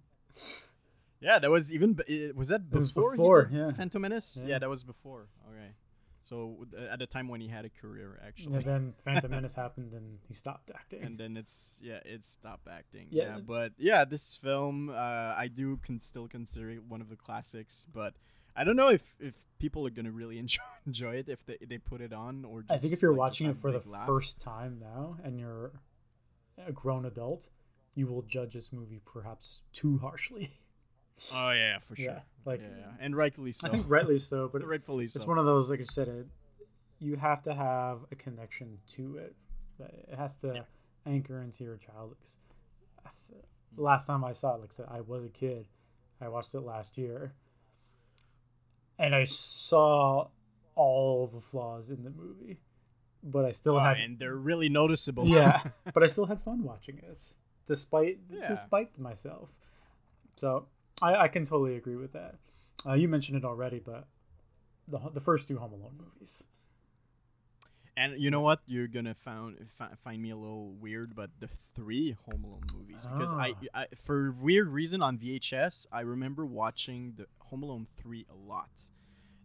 [1.21, 1.99] Yeah, that was even.
[2.35, 3.13] Was that was before?
[3.13, 3.73] he before, yeah.
[3.73, 4.41] Phantom Menace.
[4.43, 4.51] Yeah.
[4.53, 4.59] Yeah.
[4.61, 5.29] that was before.
[5.49, 5.73] Okay,
[6.21, 9.55] so uh, at the time when he had a career, actually, And then Phantom Menace
[9.55, 11.03] happened and he stopped acting.
[11.03, 13.09] and then it's yeah, it stopped acting.
[13.11, 13.25] Yeah.
[13.37, 14.93] Yeah, but yeah, this film uh,
[15.37, 18.15] I do can still consider it one of the classics, but
[18.57, 21.79] I don't know if if people are gonna really enjoy enjoy it if they they
[21.79, 22.63] put it on or.
[22.63, 24.07] Just, I think if you're like, watching it for the laugh.
[24.07, 25.73] first time now and you're
[26.67, 27.49] a grown adult,
[27.95, 30.53] you will judge this movie perhaps too harshly.
[31.35, 32.05] Oh yeah, for sure.
[32.07, 33.69] Yeah, like- yeah, and rightfully so.
[33.69, 35.19] I think rightly so, but rightfully so.
[35.21, 36.27] it's one of those, like I said, it,
[36.99, 39.35] you have to have a connection to it.
[39.79, 40.63] It has to Yeah.
[41.07, 42.17] anchor into your childhood.
[43.77, 45.67] Last time I saw it, like I said, I was a kid.
[46.21, 47.33] I watched it last year,
[48.99, 50.29] and I saw
[50.75, 52.61] all the flaws in the movie,
[53.23, 55.27] but I still Oh, had and they're really noticeable.
[55.27, 55.63] yeah,
[55.95, 57.33] but I still had fun watching it,
[57.67, 58.49] despite Yeah.
[58.49, 59.51] despite myself.
[60.37, 60.67] So
[61.03, 62.37] I, I can totally agree with that.
[62.87, 64.07] Uh, you mentioned it already, but
[64.89, 66.45] the the first two Home Alone movies.
[67.97, 68.61] And you know what?
[68.67, 73.07] You're gonna found, fi- find me a little weird, but the three Home Alone movies
[73.13, 73.81] because I, Ah.
[73.81, 78.85] I, for weird reason on VHS, I remember watching the Home Alone three a lot.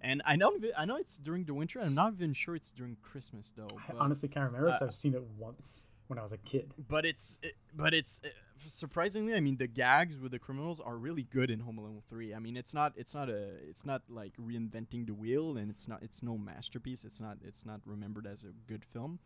[0.02, 1.80] And I know I know it's during the winter.
[1.82, 3.68] I'm not even sure it's during Christmas though.
[3.90, 6.74] I honestly can't remember because uh, I've seen it once when I was a kid.
[6.88, 8.30] but it's it, but it's uh,
[8.68, 9.34] surprisingly.
[9.34, 12.34] I mean, the gags with the criminals are really good in Home Alone three.
[12.34, 15.88] I mean, it's not it's not a it's not like reinventing the wheel, and it's
[15.88, 17.04] not it's no masterpiece.
[17.06, 19.20] It's not it's not remembered as a good film,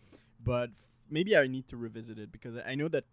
[0.44, 0.76] but f-
[1.10, 3.06] maybe I need to revisit it because I know that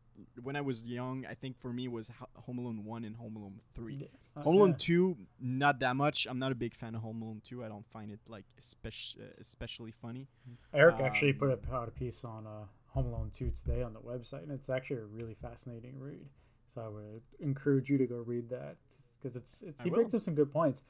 [0.43, 3.17] when I was young, I think for me it was Ho- Home Alone one and
[3.17, 4.09] Home Alone three.
[4.37, 4.77] Uh, Home Alone yeah.
[4.79, 6.27] two, not that much.
[6.29, 7.65] I'm not a big fan of Home Alone two.
[7.65, 10.29] I don't find it like especially especially funny.
[10.73, 12.65] Eric actually put um, a, out a piece on uh,
[12.97, 16.31] Home Alone 2 today on the website, and it's actually a really fascinating read.
[16.75, 18.77] So I would encourage you to go read that
[19.21, 20.83] because it's it, I he brings up some good points.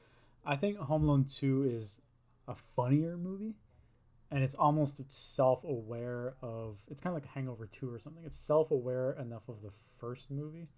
[0.45, 1.99] I think Home Alone 2 is
[2.47, 3.55] a funnier movie,
[4.31, 6.77] and it's almost self-aware of.
[6.89, 8.23] It's kind of like Hangover 2 or something.
[8.25, 10.69] It's self-aware enough of the first movie,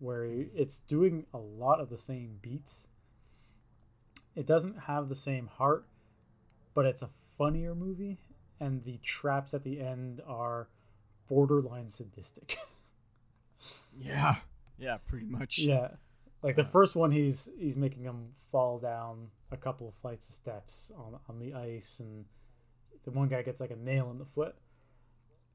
[0.00, 2.88] where it's doing a lot of the same beats.
[4.34, 5.86] It doesn't have the same heart,
[6.74, 8.18] but it's a funnier movie,
[8.62, 10.68] and the traps at the end are
[11.28, 12.56] borderline sadistic.
[13.96, 14.36] Yeah,
[14.76, 15.58] yeah, pretty much.
[15.58, 15.88] yeah,
[16.42, 20.34] like the first one, he's he's making him fall down a couple of flights of
[20.34, 22.24] steps on on the ice, and
[23.04, 24.56] the one guy gets like a nail in the foot.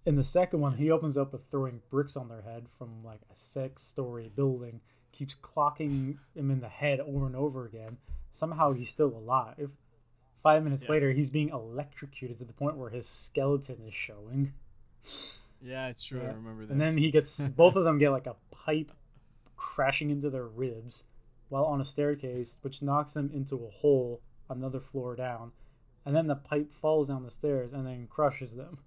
[0.05, 3.19] In the second one, he opens up with throwing bricks on their head from like
[3.29, 4.79] a six-story building.
[5.11, 7.97] Keeps clocking him in the head over and over again.
[8.31, 9.71] Somehow he's still alive.
[10.47, 10.91] Five minutes Yeah.
[10.91, 14.53] later, he's being electrocuted to the point where his skeleton is showing.
[15.61, 16.21] Yeah, it's true.
[16.21, 16.71] I remember this.
[16.71, 18.93] And then he gets both of them get like a pipe
[19.57, 21.03] crashing into their ribs
[21.49, 25.51] while on a staircase, which knocks them into a hole another floor down.
[26.05, 28.77] And then the pipe falls down the stairs and then crushes them.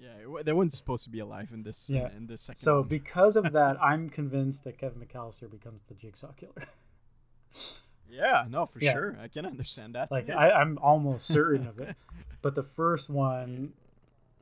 [0.00, 1.88] yeah, they weren't supposed to be alive in this.
[1.88, 2.10] Yeah.
[2.16, 2.58] in this second.
[2.58, 2.88] So one.
[2.88, 6.66] because of that, I'm convinced that Kevin McAllister becomes the Jigsaw killer.
[8.14, 8.92] yeah, no, for Yeah.
[8.92, 10.10] sure, I can understand that.
[10.10, 11.96] Like I, I'm almost certain of it.
[12.42, 13.72] But the first one,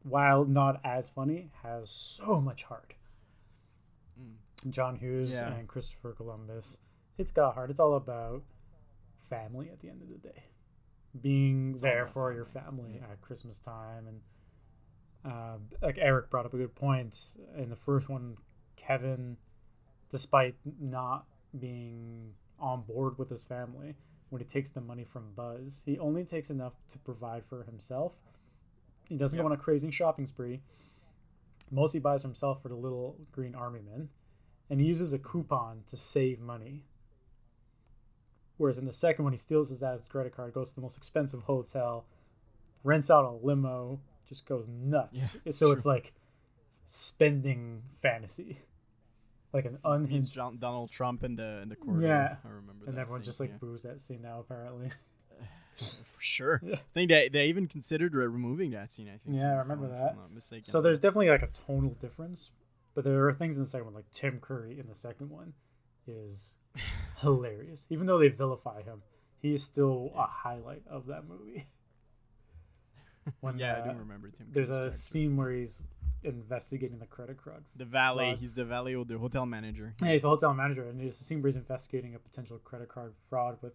[0.03, 2.95] while not as funny, has so much heart.
[4.71, 5.53] John Hughes Yeah.
[5.55, 6.79] and Christopher Columbus.
[7.19, 7.71] It's got heart.
[7.71, 8.43] It's all about
[9.29, 10.45] family at the end of the day.
[11.21, 14.21] Being all there for your family at Christmas time and
[15.25, 18.37] uh, like Eric brought up a good point in the first one,
[18.77, 19.37] Kevin,
[20.11, 21.27] despite not
[21.59, 23.96] being on board with his family,
[24.31, 28.14] when he takes the money from Buzz, he only takes enough to provide for himself.
[29.09, 30.62] He doesn't go on a crazy shopping spree.
[31.70, 34.09] Mostly buys himself for the little green army men,
[34.70, 36.85] and he uses a coupon to save money.
[38.57, 40.96] Whereas in the second one, he steals his dad's credit card, goes to the most
[40.96, 42.07] expensive hotel,
[42.85, 45.37] rents out a limo, just goes nuts.
[45.44, 45.72] Yeah, so true.
[45.75, 46.14] it's like
[46.87, 48.61] spending fantasy,
[49.53, 50.33] like an unhinged.
[50.33, 52.07] John, Donald Trump in the in the corridor.
[52.07, 52.37] Yeah.
[52.45, 52.87] I remember.
[52.87, 53.57] And everyone scene, just like yeah.
[53.61, 54.91] boos that scene now, apparently.
[55.77, 56.61] for sure.
[56.65, 56.77] Yeah.
[56.77, 59.09] I think they they even considered re- removing that scene.
[59.09, 59.37] I think.
[59.37, 60.17] Yeah, I I'm- remember that.
[60.17, 60.62] I'm.
[60.62, 62.51] So there's definitely like a tonal difference,
[62.95, 65.55] but there are things in the second one, like Tim Curry in the second one,
[66.07, 66.57] is
[67.21, 67.87] hilarious.
[67.91, 69.03] Even though they vilify him,
[69.41, 71.67] he is still a highlight of that movie.
[73.41, 74.49] When yeah, I uh, do remember Tim.
[74.53, 74.97] There's Curry's a character.
[74.97, 75.85] scene where he's
[76.25, 77.65] investigating the credit card.
[77.77, 78.31] The valet.
[78.31, 78.39] fraud.
[78.39, 79.95] He's the valet or the hotel manager.
[80.03, 83.59] Yeah, he's the hotel manager, and scene where he's investigating a potential credit card fraud
[83.61, 83.75] with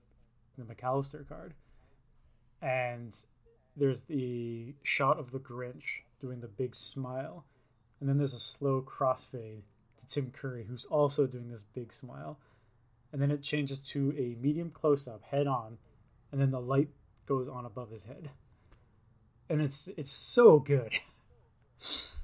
[0.58, 1.54] the McAllister card.
[2.62, 3.16] And
[3.76, 7.46] there's the shot of the Grinch doing the big smile,
[8.00, 9.62] and then there's a slow crossfade
[10.00, 12.40] to Tim Curry, who's also doing this big smile.
[13.12, 15.78] And then it changes to a medium close up, head on,
[16.32, 16.90] and then the light
[17.26, 18.30] goes on above his head.
[19.50, 20.94] And it's it's so good.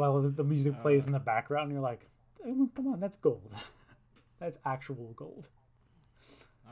[0.00, 2.08] While the, music plays in the background, you're like,
[2.42, 3.54] "Oh, come on, that's gold.
[4.40, 5.48] that's actual gold.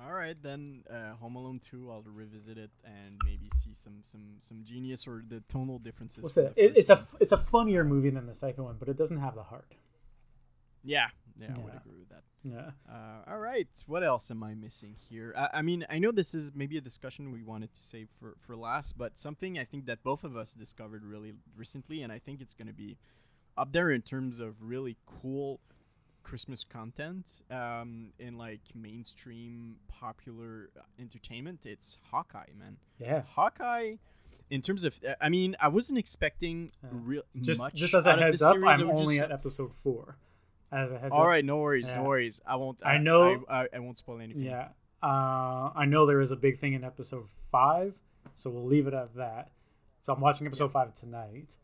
[0.02, 4.36] All right, then uh, Home Alone 2, I'll revisit it and maybe see some some
[4.38, 6.22] some genius or the tonal differences.
[6.22, 6.54] What's it?
[6.54, 8.96] the it first it's a it's a funnier movie than the second one, but it
[8.96, 9.74] doesn't have the heart.
[10.88, 11.08] Yeah,
[11.40, 11.80] yeah, I would Yeah.
[11.80, 12.22] agree with that.
[12.44, 12.70] Yeah.
[12.88, 15.34] Uh, all right, what else am I missing here?
[15.36, 18.36] I, I mean, I know this is maybe a discussion we wanted to save for,
[18.44, 22.18] for last, but something I think that both of us discovered really recently, and I
[22.18, 22.96] think it's going to be
[23.56, 25.60] up there in terms of really cool
[26.22, 31.60] Christmas content um, in like mainstream popular uh, entertainment.
[31.64, 32.76] It's Hawkeye, man.
[32.98, 33.22] Yeah.
[33.22, 33.94] Hawkeye.
[34.50, 36.88] In terms of, uh, I mean, I wasn't expecting Yeah.
[36.92, 37.74] real Just much.
[37.74, 38.66] just as a out of heads this up, series.
[38.68, 40.16] I I'm was only just- at episode four.
[40.70, 41.26] As a heads all up.
[41.28, 41.96] right, no worries, Yeah.
[41.96, 42.40] no worries.
[42.46, 42.84] I won't.
[42.84, 44.42] I know- I, I, I won't spoil anything.
[44.42, 44.68] Yeah.
[45.02, 47.94] Uh, I know there is a big thing in episode five,
[48.34, 49.50] so we'll leave it at that.
[50.04, 51.56] So I'm watching episode five tonight.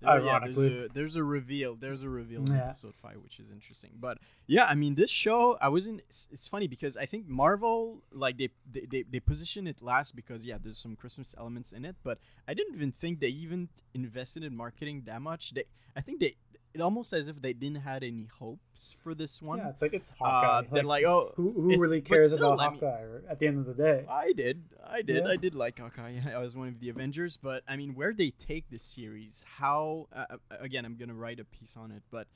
[0.00, 0.68] There- yeah, Ironically.
[0.68, 1.74] there's a, there's a reveal.
[1.74, 3.90] There's a reveal in episode five, which is interesting.
[4.00, 6.00] But yeah, I mean, this show, I wasn't.
[6.08, 10.14] It's, it's funny because I think Marvel, like they, they they they position it last
[10.14, 11.96] because yeah, there's some Christmas elements in it.
[12.04, 15.52] But I didn't even think they even invested in marketing that much.
[15.52, 15.64] They,
[15.96, 16.36] I think they,
[16.74, 19.58] it almost as if they didn't had any hopes for this one.
[19.58, 20.68] Yeah, it's like it's uh, Hawkeye.
[20.72, 23.66] that like oh, who who really cares still, about Hawkeye or- at the end of
[23.66, 24.06] the day?
[24.08, 24.62] I did.
[24.86, 25.24] I did.
[25.24, 25.30] Yeah.
[25.30, 26.20] I did like Hawkeye.
[26.34, 30.08] I was one of the Avengers, but I mean, where they take this series, how
[30.14, 32.26] uh, uh, again, I'm gonna write a piece on it, but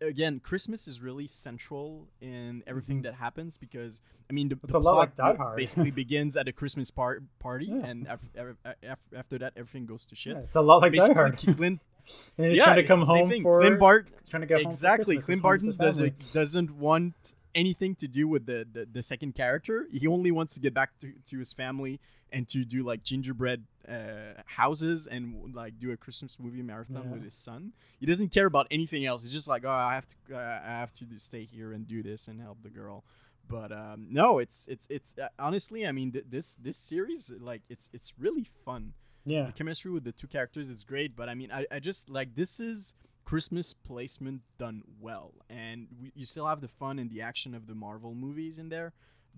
[0.00, 4.66] again, Christmas is really central in everything that happens because I mean, the, Mm-hmm.
[4.72, 5.56] The plot like Die ba- Hard.
[5.56, 7.86] basically begins at a Christmas par- party, Yeah.
[7.86, 10.34] and af- af- af- after that, everything goes to shit.
[10.34, 11.36] Yeah, it's a lot like Die Hard.
[11.38, 11.80] Clint,
[12.38, 13.42] and he's yeah, trying to come home thing.
[13.42, 15.16] for Clint Bart trying to get home for exactly.
[15.16, 15.26] Christmas.
[15.26, 17.14] Clint home Barton doesn't doesn't want
[17.56, 19.86] anything to do with the, the the second character.
[19.90, 21.98] He only wants to get back to, to his family
[22.32, 27.12] and to do like gingerbread uh, houses and like do a Christmas movie marathon Yeah.
[27.12, 27.72] with his son.
[28.00, 29.22] He doesn't care about anything else.
[29.22, 32.02] He's just like, oh, I have to uh, I have to stay here and do
[32.02, 33.04] this and help the girl.
[33.48, 37.62] But um, no, it's it's it's uh, honestly, I mean, th- this this series like
[37.68, 38.92] it's it's really fun
[39.24, 39.46] Yeah.
[39.46, 42.30] the chemistry with the two characters is great but i mean i, I just like
[42.36, 42.94] this is
[43.26, 47.66] christmas placement done well and we, you still have the fun and the action of
[47.66, 48.92] the marvel movies in there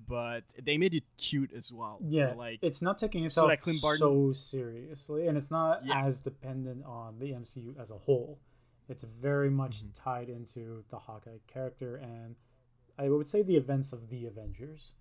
[0.07, 1.99] but they made it cute as well.
[2.07, 6.05] Yeah, like it's not taking so itself Clint Barton- so seriously, and it's not Yeah.
[6.07, 8.39] as dependent on the MCU as a whole.
[8.89, 9.89] It's very much Mm-hmm.
[9.95, 12.36] tied into the Hawkeye character, and
[12.97, 14.95] I would say the events of the Avengers.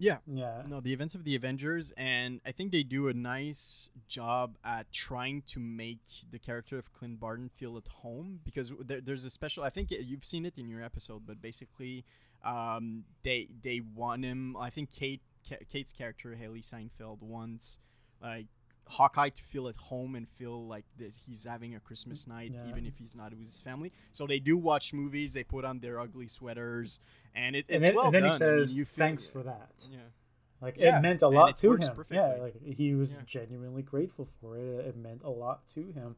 [0.00, 3.90] Yeah, Yeah, no, the events of the Avengers, and I think they do a nice
[4.08, 9.00] job at trying to make the character of Clint Barton feel at home because there,
[9.02, 9.62] there's a special.
[9.62, 12.04] I think you've seen it in your episode, but basically,
[12.42, 14.56] um, they they want him.
[14.56, 15.20] I think Kate
[15.70, 17.78] Kate's character Hailee Steinfeld wants
[18.22, 18.46] like
[18.86, 22.68] Hawkeye to feel at home and feel like that he's having a Christmas night, Yeah.
[22.68, 23.92] even if he's not with his family.
[24.12, 25.32] So they do watch movies.
[25.34, 27.00] They put on their ugly sweaters,
[27.34, 28.30] and it, it's and then, well and then done.
[28.40, 29.98] he I mean, says, you feel- "Thanks for that." Yeah.
[30.60, 31.78] Like Yeah, it meant a lot to him.
[31.78, 32.16] perfectly.
[32.16, 33.22] Yeah, like he was Yeah.
[33.24, 34.86] genuinely grateful for it.
[34.86, 36.16] It meant a lot to him,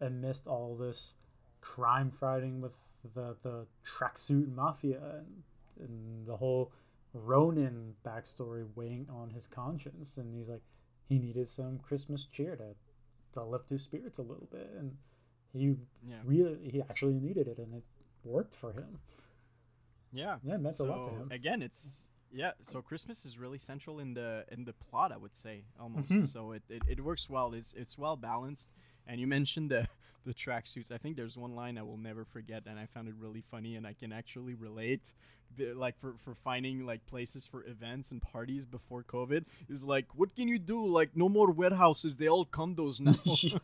[0.00, 1.16] amidst all this
[1.60, 2.74] crime fighting with
[3.14, 5.42] the the tracksuit mafia and,
[5.80, 6.72] and the whole
[7.12, 10.16] Ronin backstory weighing on his conscience.
[10.16, 10.62] And he's like,
[11.08, 12.74] he needed some Christmas cheer to
[13.34, 14.96] to lift his spirits a little bit, and
[15.52, 16.20] he Yeah.
[16.24, 17.84] really he actually needed it, and it
[18.24, 19.00] worked for him.
[20.12, 20.36] Yeah.
[20.42, 21.28] Yeah, it meant a lot to So, him.
[21.32, 22.52] Again, it's yeah.
[22.62, 25.12] So Christmas is really central in the in the plot.
[25.12, 26.10] I would say almost.
[26.10, 26.26] Mhm.
[26.26, 27.52] So it, it, it works well.
[27.54, 28.68] It's it's well balanced.
[29.06, 29.88] And you mentioned the
[30.24, 30.90] the tracksuits.
[30.92, 33.76] I think there's one line I will never forget, and I found it really funny,
[33.76, 35.14] and I can actually relate.
[35.58, 40.34] Like for, for finding like places for events and parties before COVID is like, what
[40.34, 40.86] can you do?
[40.86, 42.16] Like no more warehouses.
[42.16, 43.12] They all condos now.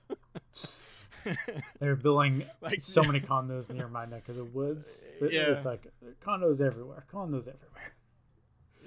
[1.80, 5.16] They're building Like- so many condos near my neck of the woods.
[5.20, 5.52] It- Yeah.
[5.52, 5.86] It's like
[6.24, 7.04] condos everywhere.
[7.12, 7.92] Condos everywhere.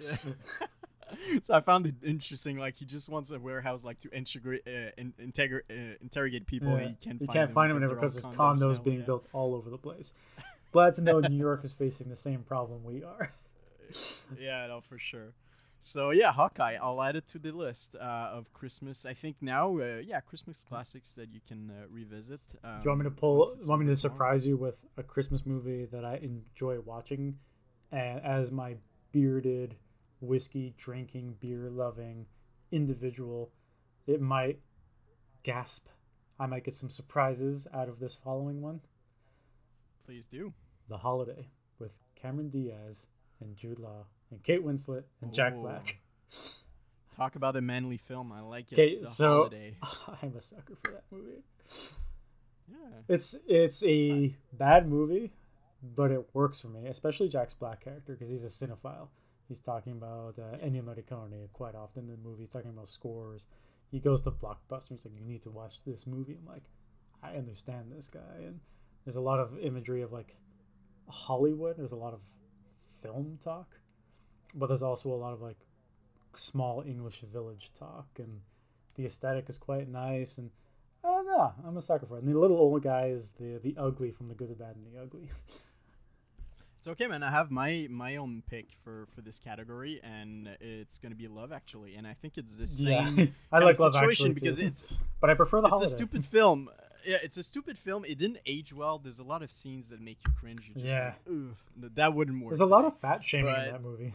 [0.01, 0.67] Yeah.
[1.43, 2.57] so I found it interesting.
[2.57, 6.69] Like he just wants a warehouse, like to integrate, uh, in, integra- uh, interrogate people.
[6.69, 6.77] Yeah.
[6.77, 8.35] and he can't you find can't them find them because anywhere because there's
[8.71, 9.05] condos now, being yeah.
[9.05, 10.13] built all over the place.
[10.71, 13.33] Glad to know New York is facing the same problem we are.
[14.39, 15.33] Yeah, no, for sure.
[15.83, 16.77] So yeah, Hawkeye.
[16.79, 19.03] I'll add it to the list uh, of Christmas.
[19.03, 22.39] I think now, uh, yeah, Christmas classics that you can uh, revisit.
[22.63, 23.51] Um, Do you want me to pull?
[23.57, 27.39] it's Want me to surprise you with a Christmas movie that I enjoy watching,
[27.91, 28.75] and as my
[29.11, 29.75] bearded,
[30.19, 32.27] whiskey drinking, beer loving
[32.71, 33.51] individual,
[34.05, 34.59] it might
[35.41, 35.87] gasp.
[36.39, 38.81] I might get some surprises out of this following one.
[40.05, 40.53] Please do.
[40.87, 41.47] The Holiday
[41.79, 43.07] with Cameron Diaz
[43.39, 45.97] and Jude Law and Kate Winslet and Jack Black.
[47.15, 48.31] Talk about a manly film.
[48.31, 48.75] I like it.
[48.75, 49.75] Okay, the so holiday.
[50.21, 51.43] I'm a sucker for that movie.
[52.69, 52.99] Yeah.
[53.09, 55.33] It's it's a bad movie,
[55.83, 59.09] but it works for me, especially Jack's Black character because he's a cinephile.
[59.47, 63.47] He's talking about uh, Ennio Morricone quite often in the movie, talking about scores.
[63.91, 64.89] He goes to Blockbuster.
[64.89, 66.63] He's like, "You need to watch this movie." I'm like,
[67.21, 68.61] I understand this guy, and
[69.03, 70.37] there's a lot of imagery of like
[71.09, 71.77] Hollywood.
[71.77, 72.21] There's a lot of
[73.01, 73.80] film talk,
[74.53, 75.57] but there's also a lot of like
[76.35, 78.41] small English village talk, and
[78.95, 80.37] the aesthetic is quite nice.
[80.37, 80.51] And
[81.03, 82.23] I don't know, I'm a sucker for it.
[82.23, 84.85] And the little old guy is the the ugly from the good, the bad, and
[84.93, 85.29] the ugly.
[86.79, 87.21] It's okay, man.
[87.21, 91.51] I have my my own pick for for this category, and it's gonna be Love
[91.51, 94.65] Actually, and I think it's the Yeah, same I like Love Actually because too.
[94.65, 94.83] it's
[95.21, 95.93] but I prefer the it's holiday.
[95.93, 96.69] a stupid film.
[97.05, 98.03] Yeah, it's a stupid film.
[98.03, 98.97] It didn't age well.
[98.97, 100.61] There's a lot of scenes that make you cringe.
[100.73, 101.13] You're just Yeah.
[101.27, 102.49] like, that wouldn't work.
[102.51, 104.13] There's a lot of fat shaming But- in that movie.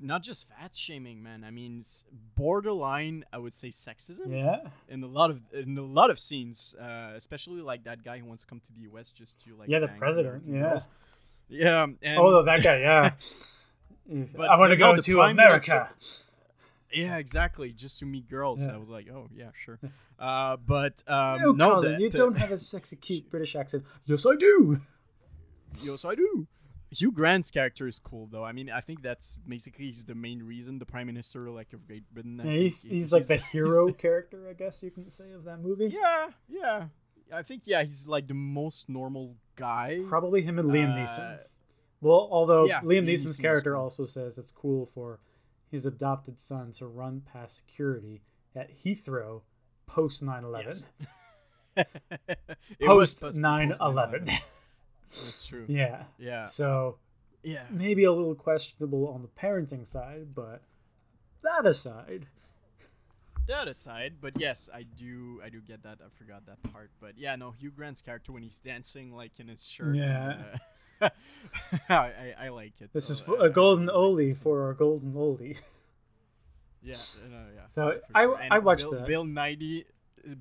[0.00, 1.44] Not just fat shaming, man.
[1.44, 1.82] I mean,
[2.36, 3.24] borderline.
[3.32, 4.30] I would say sexism.
[4.30, 8.18] Yeah, In a lot of in a lot of scenes, uh, especially like that guy
[8.18, 9.10] who wants to come to the U.S.
[9.10, 10.60] just to like Yeah, the president, yeah.
[10.60, 10.88] girls.
[11.48, 11.86] yeah.
[12.02, 12.78] And oh, that guy.
[12.78, 13.10] Yeah,
[14.36, 15.88] But- I want to no, go to America.
[16.92, 17.72] Yeah, exactly.
[17.72, 18.66] Just to meet girls.
[18.66, 18.74] Yeah.
[18.74, 19.78] I was like, oh yeah, sure.
[20.18, 23.84] Uh, but um, no, no, Colin, you don't have a sexy, cute British accent.
[24.04, 24.80] Yes, I do.
[25.82, 26.46] Yes, I do.
[26.94, 28.44] Hugh Grant's character is cool, though.
[28.44, 31.86] I mean, I think that's basically he's the main reason the prime minister, like of
[31.86, 32.36] Great Britain.
[32.38, 35.44] Yeah, think he's he's like the he's- hero character, I guess you can say, of
[35.44, 35.88] that movie.
[35.92, 36.84] Yeah, yeah.
[37.32, 40.00] I think yeah, he's like the most normal guy.
[40.08, 41.38] Probably him and Liam Uh, Neeson.
[42.00, 45.20] Well, although yeah, Liam Neeson's Neeson character also says it's cool for
[45.70, 48.22] his adopted son to run past security
[48.54, 49.40] at Heathrow
[49.86, 50.72] post 9 11.
[50.72, 50.86] Yes.
[52.80, 54.26] Post supposed to be 9 post 11.
[54.26, 54.40] 9/11.
[55.14, 55.64] That's true.
[55.68, 56.04] yeah.
[56.18, 56.44] Yeah.
[56.44, 56.98] So
[57.42, 57.64] Yeah.
[57.70, 60.62] maybe a little questionable on the parenting side, but
[61.42, 62.26] that aside,
[63.46, 65.40] That aside, but yes, I do.
[65.44, 65.98] I do get that.
[66.00, 66.90] I forgot that part.
[67.00, 69.94] But yeah, no, Hugh Grant's character when he's dancing like in his shirt.
[69.96, 70.30] Yeah.
[70.32, 70.44] and,
[71.02, 71.10] uh,
[71.90, 72.90] I, I I like it.
[72.94, 75.58] this is for I- a golden I oldie for our golden oldie.
[76.82, 76.96] Yeah,
[77.30, 77.60] no, yeah.
[77.70, 78.24] So, I-.
[78.24, 79.06] I And watched Bill, that.
[79.06, 79.84] Bill Nighy.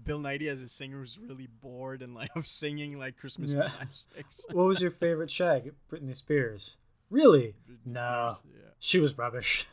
[0.04, 3.70] Bill Nighy as a singer who's really bored and like of singing like Christmas Yeah.
[3.70, 4.46] classics.
[4.52, 5.74] what was your favorite shag?
[5.92, 6.78] Britney Spears.
[7.10, 7.56] Really?
[7.70, 9.68] Britney No, Spears, she was rubbish.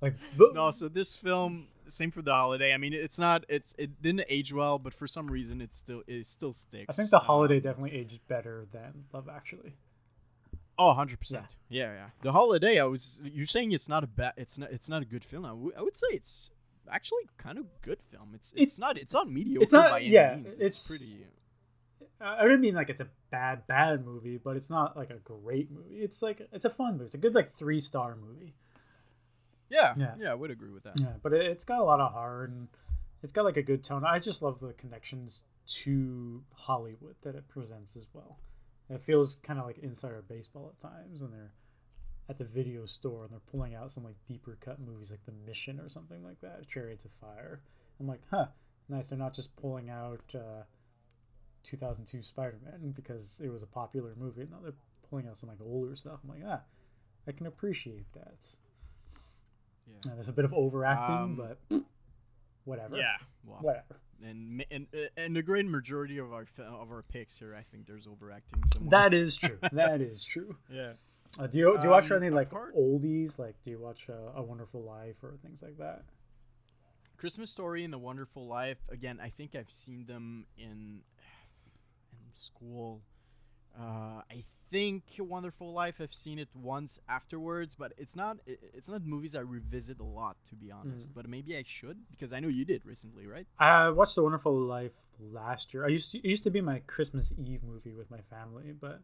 [0.00, 2.72] Like, but, no, so this film, same for the holiday.
[2.74, 6.02] I mean, it's not, it's it didn't age well, but for some reason, it still
[6.08, 6.86] it still sticks.
[6.88, 9.74] I think the holiday Um, definitely aged better than Love Actually.
[10.82, 11.46] Oh, 100 percent.
[11.68, 12.06] Yeah, yeah.
[12.22, 12.78] The holiday.
[12.80, 13.20] I was.
[13.24, 14.32] You're saying it's not a bad.
[14.36, 14.70] It's not.
[14.72, 15.44] It's not a good film.
[15.44, 16.50] I would- say it's
[16.90, 18.30] actually kind of good film.
[18.34, 18.52] It's.
[18.52, 18.98] It's, It's- not.
[18.98, 20.46] It's not mediocre It's not- by any yeah, means.
[20.48, 21.26] It's, it's- pretty.
[22.20, 25.18] I I don't mean like it's a bad bad movie, but it's not like a
[25.18, 25.96] great movie.
[26.02, 27.06] It's like it's a fun movie.
[27.06, 28.54] It's a good like three star movie.
[29.70, 30.14] Yeah, Yeah.
[30.18, 30.30] yeah.
[30.32, 31.00] I would agree with that.
[31.00, 32.68] Yeah, but it, it's got a lot of heart and
[33.22, 34.04] it's got like a good tone.
[34.04, 35.44] I just love the connections
[35.82, 38.38] to Hollywood that it presents as well.
[38.94, 41.52] It feels kind of like insider baseball at times, and they're
[42.28, 45.32] at the video store and they're pulling out some like deeper cut movies like The
[45.46, 47.60] Mission or something like that, Chariots of Fire.
[48.00, 48.46] I'm like, huh,
[48.88, 49.08] nice.
[49.08, 50.62] They're not just pulling out uh,
[51.64, 54.46] 2002 Spider-Man because it was a popular movie.
[54.50, 54.72] No, they're
[55.10, 56.20] pulling out some like older stuff.
[56.22, 56.60] I'm like, ah,
[57.26, 58.46] I can appreciate that.
[59.86, 60.12] Yeah.
[60.12, 61.80] Uh, there's a bit of overacting, Um, but
[62.64, 62.96] whatever.
[62.96, 63.16] Yeah.
[63.44, 64.00] Well, Whatever.
[64.24, 67.86] And and uh, and the great majority of our of our picks here, I think
[67.86, 68.62] there's overacting.
[68.72, 68.90] Somewhere.
[68.90, 69.58] That is true.
[69.72, 70.56] that is true.
[70.70, 70.92] Yeah.
[71.38, 73.38] Uh, do you do you watch Um, any like apart- oldies?
[73.38, 76.02] Like, do you watch uh, A Wonderful Life or things like that?
[77.16, 78.78] Christmas Story and The Wonderful Life.
[78.90, 81.00] Again, I think I've seen them in
[82.12, 83.00] in school.
[83.78, 85.96] Uh, I think Wonderful Life.
[86.00, 88.38] I've seen it once afterwards, but it's not.
[88.46, 91.10] It's not movies I revisit a lot, to be honest.
[91.10, 91.14] Mm.
[91.14, 93.46] But maybe I should because I know you did recently, right?
[93.58, 95.84] I watched The Wonderful Life last year.
[95.84, 99.02] I used to it used to be my Christmas Eve movie with my family, but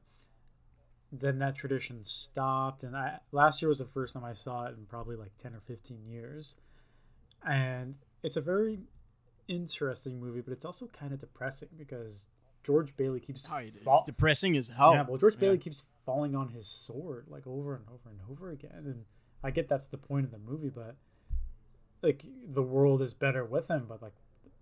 [1.13, 2.83] then that tradition stopped.
[2.83, 5.55] And I last year was the first time I saw it in probably like ten
[5.55, 6.57] or fifteen years,
[7.47, 8.81] and it's a very
[9.47, 12.27] interesting movie, but it's also kind of depressing because
[12.69, 14.93] George Bailey keeps Oh, it's fall- depressing as hell.
[14.93, 15.41] Yeah, well, George Yeah.
[15.41, 19.07] Bailey keeps falling on his sword like over and over and over again, and
[19.43, 20.97] I get that's the point of the movie, but
[22.03, 24.13] like the world is better with him, but like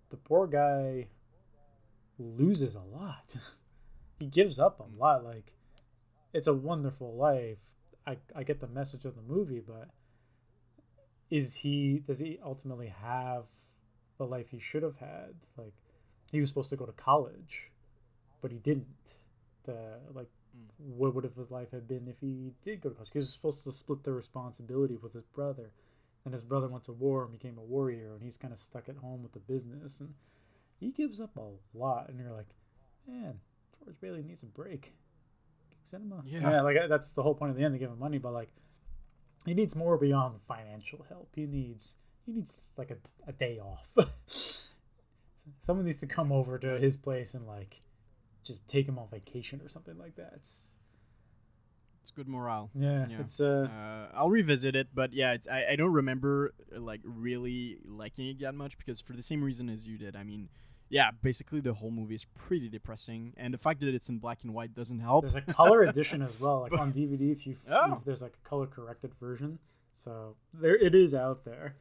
[0.09, 1.09] the poor guy
[2.17, 3.35] loses a lot.
[4.19, 4.97] he gives up a mm.
[4.97, 5.25] lot.
[5.25, 5.51] Like
[6.31, 7.59] it's a wonderful life.
[8.05, 9.89] I I get the message of the movie, but
[11.29, 13.47] is he does he ultimately have
[14.17, 15.35] the life he should have had?
[15.57, 15.73] Like
[16.31, 17.71] he was supposed to go to college,
[18.47, 18.87] but he didn't.
[19.65, 20.69] The like mm.
[20.77, 23.09] what would have his life have been if he did go to college?
[23.11, 25.71] He was supposed to split the responsibility with his brother,
[26.23, 28.87] and his brother went to war and became a warrior, and he's kind of stuck
[28.87, 30.13] at home with the business, and
[30.79, 32.07] he gives up a lot.
[32.07, 32.55] And you're like,
[33.05, 33.41] man,
[33.83, 34.93] George Bailey needs a break.
[35.83, 36.61] Send him a Yeah.
[36.61, 37.75] like uh, that's the whole point of the end.
[37.75, 38.53] They give him money, but like
[39.45, 41.31] he needs more beyond financial help.
[41.35, 41.95] He needs
[42.25, 43.89] he needs like a, a day off.
[45.65, 47.81] Someone needs to come over to his place and like
[48.47, 50.33] just take him on vacation or something like that.
[50.35, 50.61] It's,
[52.01, 52.69] It's good morale.
[52.73, 53.19] yeah, Yeah.
[53.19, 57.79] it's uh, Uh, I'll revisit it, but yeah, it's, I, I don't remember like really
[57.85, 60.15] liking it that much because for the same reason as you did.
[60.15, 60.49] I mean,
[60.89, 64.39] yeah, basically the whole movie is pretty depressing, and the fact that it's in black
[64.43, 65.23] and white doesn't help.
[65.23, 67.31] there's a color edition as well, like on DVD.
[67.33, 67.97] If you Oh.
[67.97, 69.59] if there's like a color corrected version,
[69.93, 71.75] so there it is out there.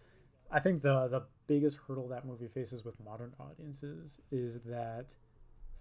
[0.51, 5.15] I think the the biggest hurdle that movie faces with modern audiences is that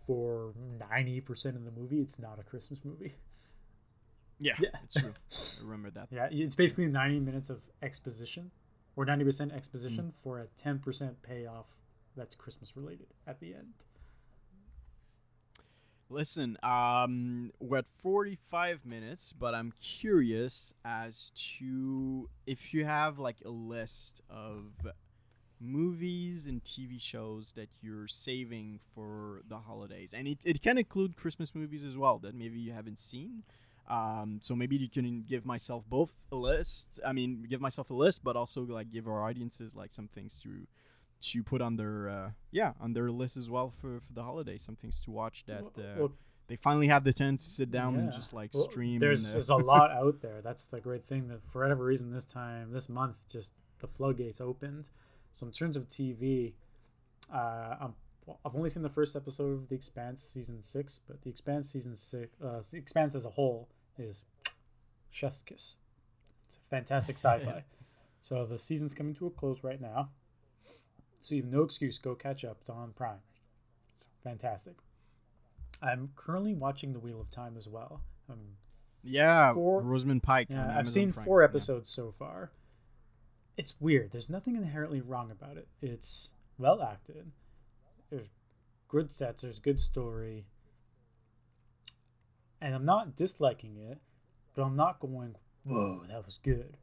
[0.06, 0.54] for
[0.90, 3.16] ninety percent of the movie, it's not a Christmas movie.
[4.40, 4.70] yeah, Yeah.
[4.84, 5.14] it's true.
[5.32, 6.08] I remember that.
[6.12, 8.52] Yeah, it's basically 90 minutes of exposition
[8.98, 11.66] or 90% exposition for a 10% payoff
[12.18, 13.74] that's Christmas related at the end.
[16.10, 23.38] Listen, um, we're at 45 minutes, but I'm curious as to if you have like
[23.44, 24.66] a list of
[25.66, 30.14] movies and TV shows that you're saving for the holidays.
[30.14, 33.44] And it, it can include Christmas movies as well that maybe you haven't seen.
[33.88, 37.00] Um, so maybe you can give myself both a list.
[37.06, 40.40] I mean, give myself a list, but also like give our audiences like some things
[40.44, 40.68] to
[41.22, 44.58] to put on their uh, yeah on their list as well for, for the holiday.
[44.58, 46.12] Some things to watch that uh, well,
[46.48, 49.00] they finally have the chance to sit down and just like Well, stream.
[49.00, 50.42] There's, there's a lot out there.
[50.44, 54.40] That's the great thing that for whatever reason this time, this month, just the floodgates
[54.40, 54.90] opened.
[55.36, 56.54] So in terms of TV,
[57.34, 57.94] uh, I'm,
[58.46, 61.96] I've only seen the first episode of The Expanse season six, but The Expanse season
[61.96, 63.68] six, uh, The Expanse as a whole
[64.00, 64.24] is
[65.12, 65.76] chef's kiss.
[66.48, 67.64] It's fantastic sci-fi.
[68.22, 70.10] so the season's coming to a close right now.
[71.22, 71.98] So you have no excuse.
[71.98, 72.58] Go catch up.
[72.62, 73.20] It's on Prime.
[73.98, 74.76] It's fantastic.
[75.82, 78.02] I'm currently watching The Wheel of Time as well.
[78.30, 78.40] Um,
[79.04, 80.48] yeah, four- Rosamund Pike.
[80.50, 81.26] yeah, I've seen Prime.
[81.26, 81.46] four Yeah.
[81.50, 82.52] episodes so far.
[83.58, 84.12] It's weird.
[84.12, 85.68] There's nothing inherently wrong about it.
[85.82, 87.32] It's well acted.
[88.10, 88.30] There's
[88.88, 89.44] good sets.
[89.44, 90.46] There's good story.
[92.62, 94.00] and I'm not disliking it,
[94.56, 96.78] but I'm not going, whoa, that was good.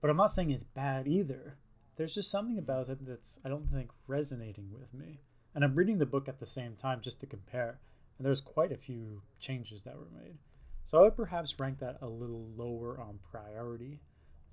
[0.00, 1.56] But I'm not saying it's bad either.
[1.96, 5.20] There's just something about it that's I don't think resonating with me.
[5.54, 7.78] And I'm reading the book at the same time just to compare,
[8.18, 10.36] and there's quite a few changes that were made.
[10.84, 14.00] So I would perhaps rank that a little lower on priority.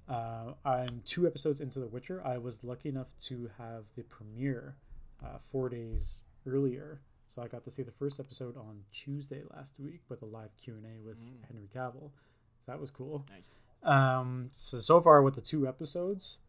[0.08, 2.22] Uh, I'm two episodes into The Witcher.
[2.26, 4.76] I was lucky enough to have the premiere
[5.24, 7.00] uh, four days earlier,
[7.30, 10.50] so I got to see the first episode on Tuesday last week with a live
[10.62, 12.12] Q and A with Henry Cavill.
[12.12, 13.26] So that was cool.
[13.30, 13.60] Nice.
[13.82, 16.40] Um, so so far with the two episodes,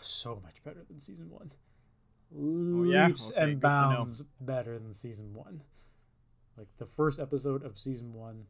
[0.00, 1.52] so much better than season one.
[2.90, 3.06] yeah?
[3.08, 3.88] Leaps Okay, and good to know.
[3.96, 5.62] bounds better than season one.
[6.56, 8.44] Like the first episode of season one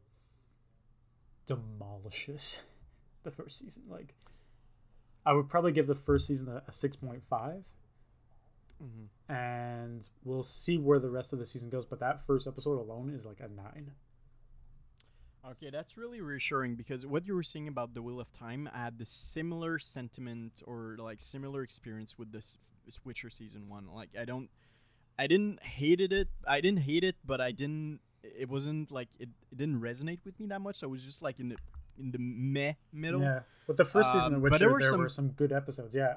[1.47, 2.61] demolishes
[3.23, 3.83] the first season.
[3.89, 4.13] Like
[5.25, 7.63] I would probably give the first season a, a six point five.
[8.83, 9.33] Mm-hmm.
[9.33, 13.13] And we'll see where the rest of the season goes, but that first episode alone
[13.13, 13.91] is like a nine.
[15.47, 18.79] Okay, that's really reassuring because what you were saying about the Wheel of Time, I
[18.79, 22.57] had the similar sentiment or like similar experience with this
[23.03, 23.87] Witcher season one.
[23.93, 24.49] Like I don't,
[25.17, 26.27] I didn't hated it.
[26.47, 28.01] I didn't hate it, but I didn't.
[28.23, 30.77] It wasn't like it, it didn't resonate with me that much.
[30.77, 31.57] So I was just like in the
[31.99, 33.21] in the meh middle.
[33.21, 35.29] Yeah, but the first season Um, of but Witcher, there there, were were, some- some...
[35.29, 35.95] good episodes.
[35.95, 36.15] Yeah,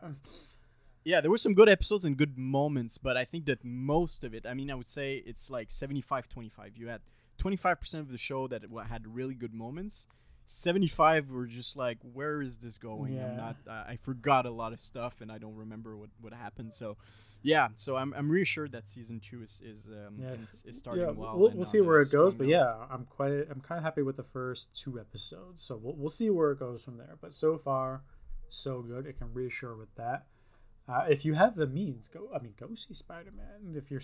[1.05, 4.35] Yeah, there were some good episodes and good moments, but I think that most of
[4.35, 6.77] it, I mean, I would say it's like 75 25.
[6.77, 7.03] You had
[7.39, 10.07] 25% of the show that had really good moments.
[10.47, 13.15] 75 were just like, where is this going?
[13.15, 13.27] Yeah.
[13.27, 16.33] I'm not, uh, I forgot a lot of stuff and I don't remember what, what
[16.33, 16.73] happened.
[16.75, 16.97] So,
[17.45, 21.05] yeah, so I'm, I'm reassured that season two is, is, um, yeah, is, is starting
[21.05, 21.11] yeah.
[21.11, 21.39] well.
[21.39, 22.51] We'll, we'll see where it goes, but note.
[22.51, 25.63] yeah, I'm quite I'm kind of happy with the first two episodes.
[25.63, 27.17] So we'll we'll see where it goes from there.
[27.21, 28.03] But so far,
[28.49, 29.07] so good.
[29.07, 30.25] It can reassure with that.
[30.89, 32.29] Uh, if you have the means, go.
[32.35, 33.77] I mean, go see Spider Man.
[33.77, 34.01] If your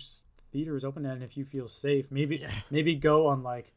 [0.51, 2.51] theater is open and if you feel safe, maybe Yeah.
[2.71, 3.73] maybe go on like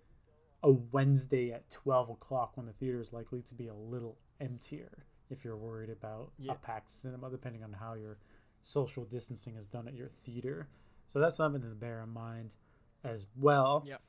[0.63, 5.07] a Wednesday at twelve o'clock when the theater is likely to be a little emptier.
[5.31, 6.53] If you're worried about Yeah.
[6.53, 8.19] a packed cinema, depending on how your
[8.65, 10.69] social distancing is done at your theater.
[11.07, 12.51] So that's something to bear in mind
[13.05, 13.85] as well.
[13.87, 14.01] Yep.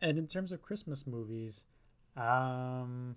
[0.00, 1.64] And in terms of Christmas movies,
[2.16, 3.16] um,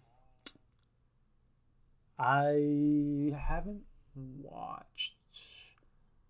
[2.20, 3.84] I haven't
[4.16, 5.16] watched.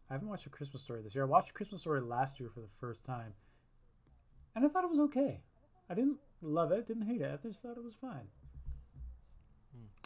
[0.10, 1.24] I haven't watched a Christmas Story this year.
[1.24, 3.34] I watched a Christmas Story last year for the first time,
[4.56, 5.42] and I thought it was okay.
[5.90, 7.32] I didn't love it, didn't hate it.
[7.34, 8.28] I just thought it was fine.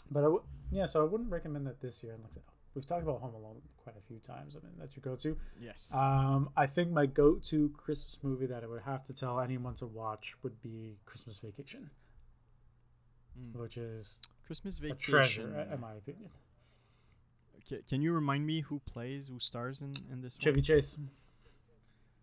[0.10, 2.14] But I w- yeah, so I wouldn't recommend that this year.
[2.14, 2.44] And like I said,
[2.76, 4.56] we've talked about Home Alone quite a few times.
[4.56, 5.38] I mean, that's your go-to.
[5.60, 5.90] Yes.
[5.94, 9.86] Um, I think my go-to Christmas movie that I would have to tell anyone to
[9.88, 11.90] watch would be Christmas Vacation,
[13.40, 13.56] Mm.
[13.60, 16.30] which is Christmas Vacation, a treasure, in my opinion.
[17.68, 20.64] Ca- Can you remind me who plays, who stars in, in this Chevy one?
[20.64, 20.98] Chase,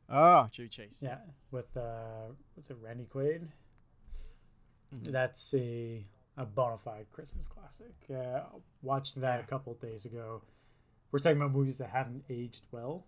[0.09, 0.97] Ah, Chevy Chase.
[1.01, 1.19] yeah,
[1.51, 3.49] with uh, what's it, Randy Quaid.
[4.95, 5.11] Mhm.
[5.13, 6.05] That's a
[6.37, 7.95] a bona fide Christmas classic.
[8.11, 8.41] Uh,
[8.83, 10.43] watched that a couple days ago.
[11.11, 13.05] We're talking about movies that haven't aged well.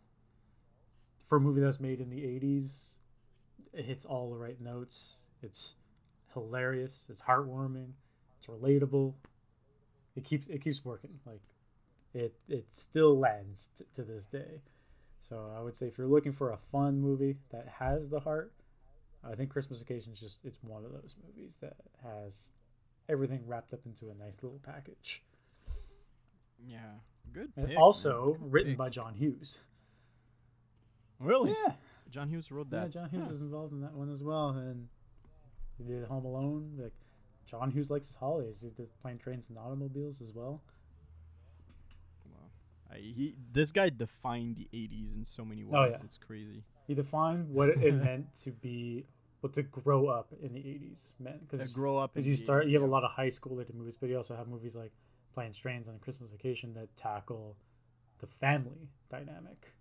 [1.25, 2.97] For a movie that's made in the '80s,
[3.73, 5.21] it hits all the right notes.
[5.43, 5.77] It's
[6.35, 7.07] hilarious.
[7.11, 7.93] It's heartwarming.
[8.39, 9.15] It's relatable.
[10.17, 11.21] It keeps it keeps working.
[11.25, 11.41] Like
[12.13, 14.61] it it still lands t- to this day.
[15.21, 18.53] So I would say if you're looking for a fun movie that has the heart,
[19.25, 22.51] I think Christmas Vacation is just it's one of those movies that has
[23.09, 25.23] everything wrapped up into a nice little package.
[26.67, 26.79] Yeah.
[27.33, 27.53] Good.
[27.57, 28.37] And pick, also.
[28.41, 28.79] Good written pick.
[28.79, 29.59] by John Hughes.
[31.21, 31.55] Really?
[31.67, 31.75] Yeah.
[32.11, 32.87] John Hughes wrote that.
[32.87, 33.03] Yeah.
[33.03, 34.51] John Hughes is involved in that one as well.
[34.51, 34.89] And
[35.79, 36.79] he did Home Alone.
[36.81, 36.93] Like
[37.47, 38.61] John Hughes likes his holidays.
[38.63, 40.63] He did Plane Trains and Automobiles as well.
[42.27, 42.51] Wow.
[42.93, 45.75] I, he, this guy defined the 80s in so many oh, ways.
[45.75, 46.05] Oh, yeah.
[46.05, 46.63] It's crazy.
[46.87, 49.07] He defined what it meant to be,
[49.45, 52.15] what to grow up in the '80s man Because grow up.
[52.15, 54.17] Because you start, 80s, you have a lot of high school related movies, but you
[54.17, 54.91] also have movies like
[55.35, 57.55] Planes, Trains, and Christmas Vacation that tackle
[58.21, 59.75] the family dynamic.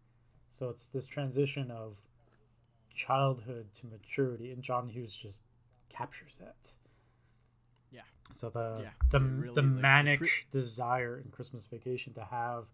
[0.52, 2.02] So it's this transition of
[2.94, 5.40] childhood to maturity, and John Hughes just
[5.88, 6.72] captures that.
[7.90, 8.02] Yeah.
[8.34, 12.66] So the Yeah, the, really, the like, manic desire in Christmas Vacation to have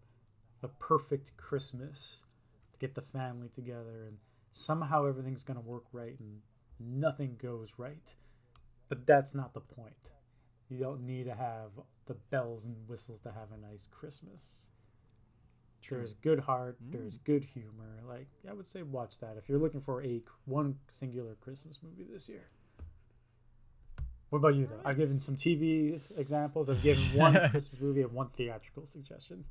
[0.62, 2.24] the perfect Christmas,
[2.74, 4.18] to get the family together, and
[4.52, 6.42] somehow everything's gonna work right, and
[6.80, 8.16] nothing goes right.
[8.88, 10.12] But that's not the point.
[10.70, 11.72] You don't need to have
[12.06, 14.64] the bells and whistles to have a nice Christmas.
[15.90, 16.78] There's good heart.
[16.84, 16.92] Mm.
[16.92, 18.02] There's good humor.
[18.08, 22.08] Like I would say, watch that if you're looking for a one singular Christmas movie
[22.12, 22.50] this year.
[24.30, 24.82] What about you though?
[24.86, 26.70] I've given some TV examples.
[26.70, 29.46] I've given one Christmas movie and one theatrical suggestion.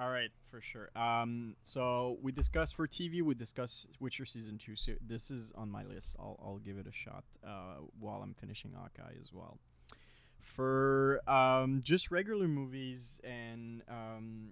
[0.00, 0.90] All right, for sure.
[0.94, 3.20] Um, so we discussed for TV.
[3.20, 4.76] We discussed Witcher season two.
[4.76, 6.14] So this is on my list.
[6.20, 9.58] I'll I'll give it a shot uh, while I'm finishing Hawkeye as well.
[10.40, 14.50] For um, just regular movies, and um,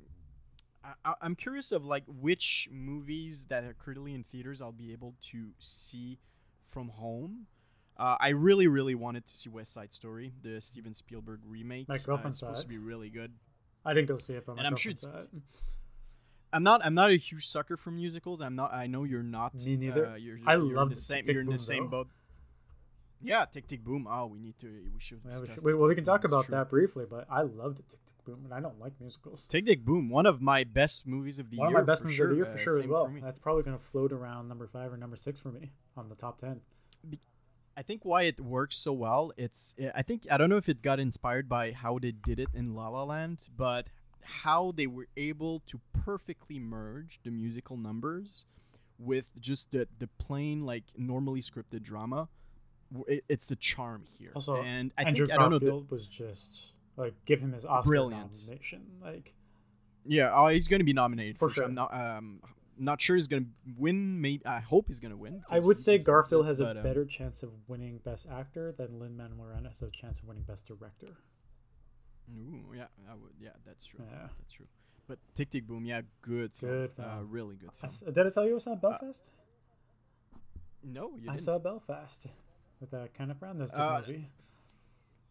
[1.05, 5.15] I, I'm curious of like which movies that are currently in theaters I'll be able
[5.31, 6.19] to see
[6.71, 7.47] from home.
[7.99, 11.89] Uh, I really, really wanted to see West Side Story, the Steven Spielberg remake.
[11.89, 13.33] My Uh, it's saw supposed to be really good.
[13.87, 15.43] I didn't go see it, but And I'm sure it's- it.
[16.53, 16.85] I'm not.
[16.85, 18.41] I'm not a huge sucker for musicals.
[18.41, 18.73] I'm not.
[18.73, 19.55] I know you're not.
[19.55, 20.07] Me neither.
[20.07, 21.25] Uh, you're, I you're love the same.
[21.25, 22.05] Tick You're in the same though.
[22.05, 22.09] boat.
[23.23, 24.07] Yeah, Tick Tick Boom.
[24.11, 24.67] Oh, we need to.
[24.67, 25.21] We should.
[25.27, 27.79] Yeah, we, should, we, well, we can talk it's about that briefly, but I loved
[27.79, 29.45] Tick Tick Boom, and I don't like musicals.
[29.49, 31.81] Tick Tick Boom, one of my best movies of the One of year.
[31.81, 32.27] my best movies sure.
[32.27, 33.13] of the year for uh, sure as well.
[33.23, 36.15] That's probably going to float around number five or number six for me on the
[36.15, 36.61] top ten.
[37.77, 40.81] I think why it works so well, it's I think I don't know if it
[40.83, 43.89] got inspired by how they did it in La La Land, but
[44.23, 48.47] how they were able to perfectly merge the musical numbers
[48.99, 52.29] with just the the plain like normally scripted drama.
[53.09, 54.31] It, it's a charm here.
[54.35, 55.59] Also, and I Andrew think I don't know.
[55.59, 58.39] The, Garfield was just like give him his Oscar Brilliant.
[58.47, 58.83] nomination.
[59.03, 59.35] Like
[60.07, 61.69] yeah, oh, he's going to be nominated For for, sure.
[61.69, 62.41] not um
[62.79, 64.21] not sure he's going to win.
[64.21, 65.43] Maybe I hope he's going to win.
[65.51, 68.99] I would say Garfield has a but, um, better chance of winning Best Actor than
[68.99, 71.17] Lin Manuel Miranda has a chance of winning Best Director.
[72.31, 73.33] Ooh, yeah, I would.
[73.41, 74.01] Yeah, that's true.
[74.11, 74.29] Yeah.
[74.39, 74.67] That's true.
[75.09, 76.73] But Tick Tick Boom, yeah, good, film.
[76.73, 77.85] Good uh, really good film.
[77.91, 79.21] s- did I tell you I saw Belfast?
[80.83, 81.31] no, you I didn't.
[81.33, 82.27] I saw Belfast
[82.81, 83.59] with uh, Kenneth Branagh.
[83.59, 84.29] That's a Uh, movie.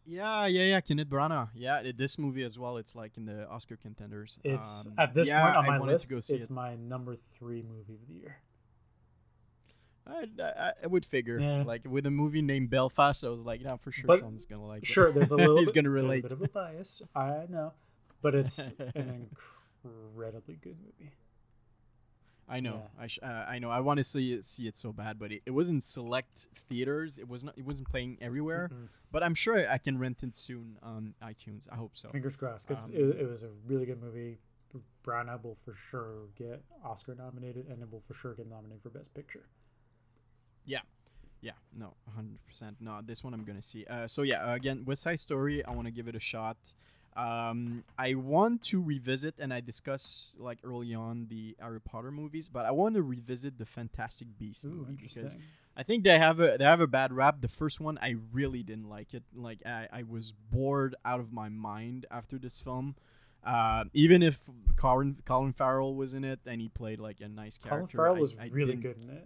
[0.08, 0.82] Yeah, yeah, yeah.
[0.82, 1.50] Kenneth Branagh.
[1.56, 2.78] Yeah, it- this movie as well.
[2.78, 4.40] It's like in the Oscar contenders.
[4.44, 6.08] It's Um, at this yeah, point on I my list.
[6.10, 6.52] To go see It's it.
[6.52, 8.38] my number three movie of the year.
[10.08, 11.40] I, I, I would figure.
[11.40, 11.64] Yeah.
[11.64, 14.66] Like with a movie named Belfast, I was like, yeah, for sure, But- Sean's gonna
[14.66, 14.84] like.
[14.84, 14.88] it.
[14.88, 15.58] Sure, there's a little.
[15.58, 16.20] He's bit, gonna relate.
[16.26, 17.02] a bit of a bias.
[17.16, 17.74] I know,
[18.22, 19.28] but it's an
[19.84, 21.14] incredibly good movie.
[22.48, 22.84] I know.
[22.98, 23.04] Yeah.
[23.04, 23.72] I sh- uh, I know.
[23.72, 26.48] I want to see it, see it so bad, but it, it was in select
[26.70, 27.18] theaters.
[27.18, 27.58] It was not.
[27.58, 28.70] It wasn't playing everywhere.
[28.72, 28.88] Mm-mm.
[29.12, 31.68] But I'm sure I can rent it soon on iTunes.
[31.72, 32.10] I hope so.
[32.10, 34.38] Fingers crossed, because Um, it, it was a really good movie.
[35.04, 38.82] Brown Branagh will for sure get Oscar nominated, and it will for sure get nominated
[38.84, 39.46] for Best Picture.
[40.66, 40.82] Yeah,
[41.42, 42.78] yeah, no, hundred percent.
[42.80, 43.86] No, this one I'm gonna see.
[43.86, 45.64] Uh, so yeah, again, West Side Story.
[45.64, 46.58] I want to give it a shot.
[47.16, 52.50] Um, I want to revisit, and I discussed like early on the Harry Potter movies,
[52.50, 55.38] but I want to revisit the Fantastic Beasts Ooh, movie because.
[55.78, 57.42] I think they have a they have a bad rap.
[57.42, 59.24] The first one, I really didn't like it.
[59.36, 62.96] Like I, I was bored out of my mind after this film.
[63.44, 64.40] Uh, even if
[64.78, 68.16] Colin Colin Farrell was in it and he played like a nice Colin character, Farrell
[68.16, 69.26] I- was I really good in it.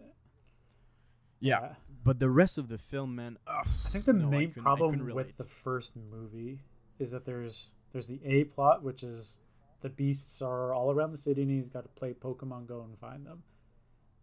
[1.40, 1.74] Yeah, Yeah.
[2.04, 3.38] but the rest of the film, man.
[3.48, 6.62] Ugh, I think the no, main problem with the first movie
[6.98, 9.40] is that there's there's the A plot, which is
[9.82, 12.98] the beasts are all around the city and he's got to play Pokemon Go and
[13.00, 13.44] find them.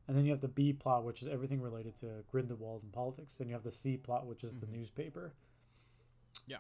[0.07, 3.41] And then you have the B plot, which is everything related to Grindelwald and politics.
[3.41, 5.33] And you have the C plot, which is the newspaper.
[6.35, 6.53] Mm-hmm.
[6.53, 6.59] Yeah.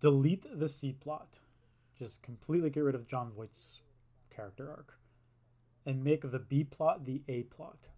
[0.00, 1.38] Delete the C plot.
[1.98, 3.80] Just completely get rid of Jon Voight's
[4.34, 4.94] character arc.
[5.84, 7.88] And make the B plot the A plot.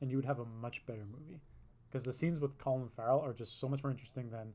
[0.00, 1.40] And you would have a much better movie.
[1.88, 4.52] Because the scenes with Colin Farrell are just so much more interesting than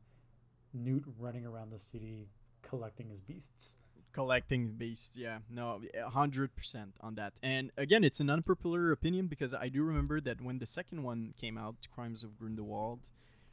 [0.74, 2.28] Newt running around the city
[2.62, 3.78] collecting his beasts.
[4.14, 5.40] collecting beasts yeah.
[5.50, 7.34] No a hundred percent on that.
[7.42, 11.34] And again it's an unpopular opinion because i do remember that when the second one
[11.40, 13.10] came out crimes of grindelwald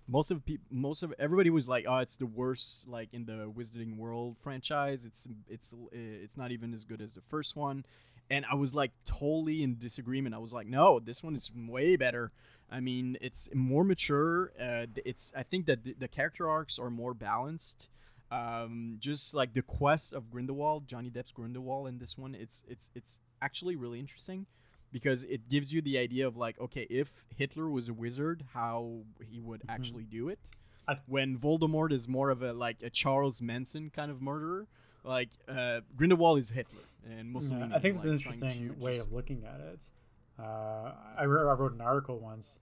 [0.09, 3.51] most of people most of everybody was like oh it's the worst like in the
[3.57, 5.05] wizarding world franchise.
[5.05, 7.85] It's it's uh, it's not even as good as the first one.
[8.31, 10.35] And i was like totally in disagreement.
[10.35, 12.33] I was like no this one is way better.
[12.71, 16.91] I mean it's more mature uh, it's i think that the, the character arcs are
[16.91, 17.89] more balanced
[18.31, 22.91] um, just like the quest of Grindelwald, Johnny Depp's Grindelwald in this one, it's it's
[22.95, 24.47] it's actually really interesting
[24.93, 29.01] because it gives you the idea of like, okay, if Hitler was a wizard, how
[29.31, 30.39] he would actually do it.
[30.87, 34.66] I- when Voldemort is more of a like a Charles Manson kind of murderer,
[35.05, 38.99] like uh, Grindelwald is Hitler and Yeah, I think it's an like, trying interesting way
[38.99, 39.91] of looking at it.
[40.39, 42.61] Uh, I, re- I wrote an article once,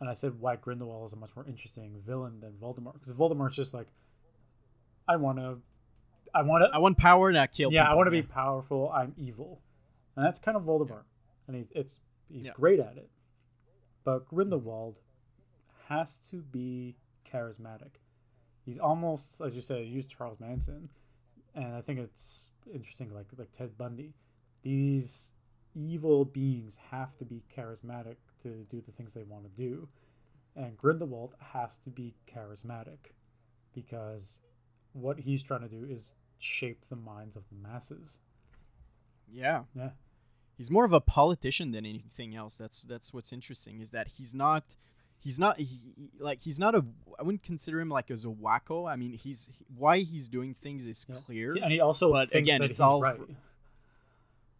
[0.00, 3.56] and I said why Grindelwald is a much more interesting villain than Voldemort because Voldemort's
[3.56, 3.88] just like,
[5.08, 5.58] I want to,
[6.34, 7.72] I want to, I want power and I kill.
[7.72, 8.90] yeah, I want to be powerful.
[8.90, 9.60] I'm evil,
[10.16, 11.04] and that's kind of Voldemort,
[11.46, 11.94] and he, it's
[12.30, 12.52] he's Yeah.
[12.54, 13.10] great at it.
[14.04, 14.98] But Grindelwald
[15.88, 16.96] has to be
[17.30, 17.96] charismatic.
[18.64, 20.88] He's almost, as you said, used Charles Manson,
[21.54, 24.14] and I think it's interesting, like like Ted Bundy.
[24.62, 25.32] These
[25.74, 29.88] evil beings have to be charismatic to do the things they want to do,
[30.54, 33.10] and Grindelwald has to be charismatic
[33.74, 34.40] because
[34.92, 38.18] what he's trying to do is shape the minds of the masses.
[39.32, 39.64] Yeah.
[39.74, 39.90] Yeah.
[40.56, 42.56] He's more of a politician than anything else.
[42.56, 44.76] That's that's what's interesting is that he's not
[45.18, 45.80] he's not he,
[46.18, 46.84] like he's not a
[47.18, 48.90] I wouldn't consider him like as a wacko.
[48.90, 51.16] I mean, he's he, why he's doing things is Yeah.
[51.24, 51.54] clear.
[51.62, 53.18] and he also But again, it's all right.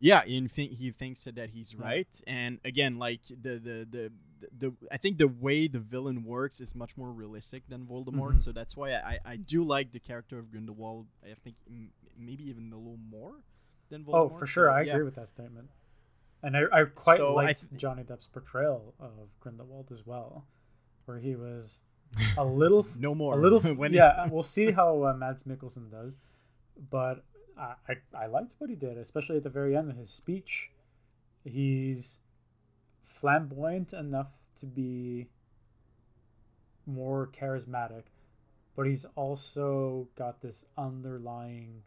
[0.00, 1.84] Yeah, think he thinks that he's Yeah.
[1.84, 2.22] right.
[2.26, 4.12] And again, like the, the the
[4.58, 8.34] the I think the way the villain works is much more realistic than Voldemort.
[8.34, 8.42] Mhm.
[8.42, 11.06] So that's why I, I do like the character of Grindelwald.
[11.24, 13.34] I think m- maybe even a little more
[13.90, 14.14] than Voldemort.
[14.32, 14.92] Oh, for sure, I yeah.
[14.92, 15.68] agree with that statement.
[16.42, 20.44] And I, I quite So liked th- Johnny Depp's portrayal of Grindelwald as well,
[21.04, 21.82] where he was
[22.36, 23.34] a little No more.
[23.34, 26.14] a little When he- yeah we'll see how uh, mads mikkelsen does
[26.90, 27.24] but
[27.56, 30.70] I, I i liked what he did especially at the very end of his speech
[31.44, 32.18] he's
[33.02, 35.28] flamboyant enough to be
[36.86, 38.04] more charismatic
[38.74, 41.82] but he's also got this underlying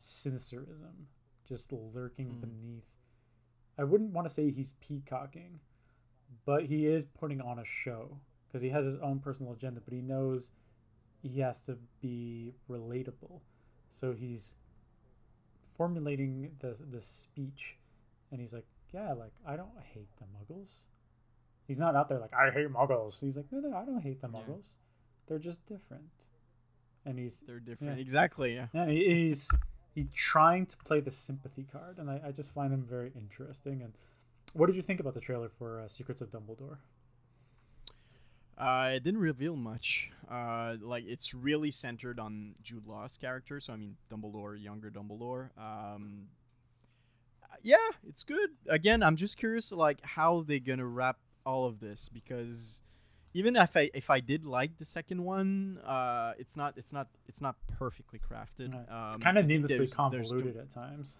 [0.00, 1.06] sinisterism
[1.48, 2.40] just lurking Mm.
[2.40, 2.86] beneath
[3.78, 5.60] i wouldn't want to say he's peacocking
[6.44, 9.94] but he is putting on a show because he has his own personal agenda but
[9.94, 10.50] he knows
[11.22, 13.40] he has to be relatable
[13.90, 14.54] so he's
[15.76, 17.76] formulating the the speech
[18.30, 20.82] and he's like yeah like i don't hate the muggles
[21.66, 24.20] he's not out there like i hate muggles he's like no no i don't hate
[24.20, 24.38] the Yeah.
[24.40, 24.68] muggles
[25.28, 26.10] they're just different
[27.04, 27.96] and he's They're different.
[27.96, 28.00] Yeah.
[28.00, 28.54] Exactly.
[28.54, 28.66] Yeah.
[28.72, 29.50] yeah, he- he's
[30.14, 33.82] trying to play the sympathy card, and I, I just find him very interesting.
[33.82, 33.92] And
[34.52, 36.76] what did you think about the trailer for uh, Secrets of Dumbledore?
[38.56, 40.10] Uh, it didn't reveal much.
[40.30, 43.58] Uh, like it's really centered on Jude Law's character.
[43.58, 45.48] So I mean, Dumbledore, younger Dumbledore.
[45.58, 46.28] Um,
[47.62, 47.76] yeah,
[48.08, 48.50] it's good.
[48.68, 52.80] Again, I'm just curious, like how they're gonna wrap all of this because
[53.34, 57.08] even if I if I did like the second one, uh, it's not it's not
[57.28, 58.74] it's not perfectly crafted.
[58.74, 59.06] Right.
[59.06, 61.18] it's Um, kind of needlessly there's- there's convoluted at times.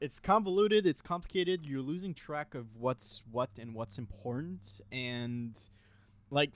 [0.00, 5.56] it's convoluted it's complicated you're losing track of what's what and what's important and
[6.30, 6.50] like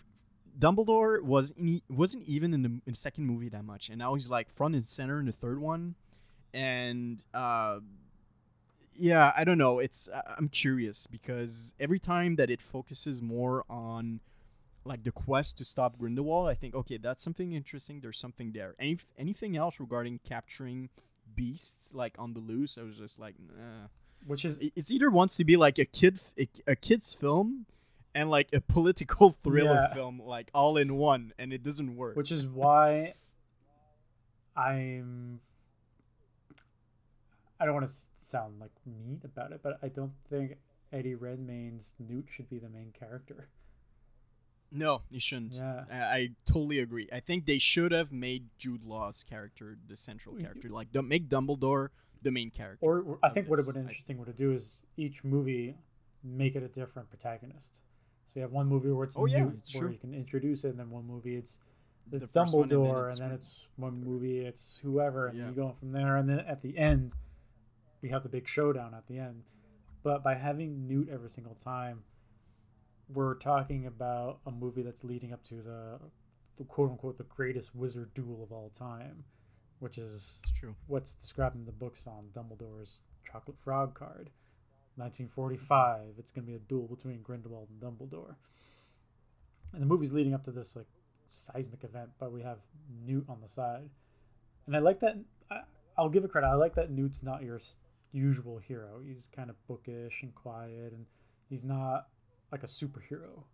[0.59, 4.13] dumbledore was in, wasn't even in the, in the second movie that much and now
[4.15, 5.95] he's like front and center in the third one
[6.53, 7.79] and uh
[8.99, 13.65] yeah i don't know it's I- i'm curious because every time that it focuses more
[13.71, 14.21] on
[14.85, 18.75] like the quest to stop grindelwald i think okay that's something interesting there's something there
[18.79, 20.89] Any, anything else regarding capturing
[21.35, 23.87] beasts like on the loose i was just like nah.
[24.27, 27.67] Which is It- it's either wants to be like a kid a, a kid's film
[28.15, 29.95] and like a political thriller Yeah.
[29.95, 33.15] film like all in one and it doesn't work which is why
[34.57, 35.41] I'm.
[37.61, 40.57] I don't want to sound like mean about it, but I don't think
[40.93, 43.49] Eddie Redmayne's Newt should be the main character.
[44.71, 45.85] no he shouldn't Yeah.
[45.91, 50.35] I, I totally agree i think they should have made jude law's character the central
[50.35, 50.45] mm-hmm.
[50.45, 51.89] character like don't make dumbledore
[52.23, 55.25] the main character Or, or I think what would I- interesting would do is each
[55.25, 55.77] movie
[56.23, 57.81] make it a different protagonist.
[58.27, 59.93] So you have one movie where it's Oh, yeah, Newt, it's where true.
[59.93, 61.61] you can introduce it, and then one movie it's
[62.11, 65.39] The it's first one, and then Dumbledore, and then it's one movie it's whoever, and
[65.39, 65.47] Yeah.
[65.49, 67.13] you go from there, and then at the end
[68.03, 69.43] we have the big showdown at the end.
[70.03, 72.05] But by having Newt every single time,
[73.09, 75.99] we're talking about a movie that's leading up to the,
[76.57, 79.25] the quote unquote the greatest wizard duel of all time,
[79.79, 84.31] which is it's true what's described in the books on Dumbledore's chocolate frog card.
[84.97, 88.35] 1945, it's going to be a duel between Grindelwald and Dumbledore.
[89.73, 90.87] And the movie's leading up to this like
[91.29, 92.59] seismic event, but we have
[93.07, 93.91] Newt on the side.
[94.67, 95.17] And I like that
[95.51, 95.61] I,
[95.97, 96.49] I'll give it credit.
[96.49, 97.61] I like that Newt's not your
[98.13, 99.01] usual hero.
[99.07, 101.07] He's kind of bookish and quiet and
[101.49, 102.09] he's not
[102.51, 103.45] like a superhero.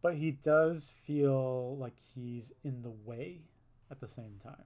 [0.00, 3.42] But he does feel like he's in the way
[3.90, 4.64] at the same time.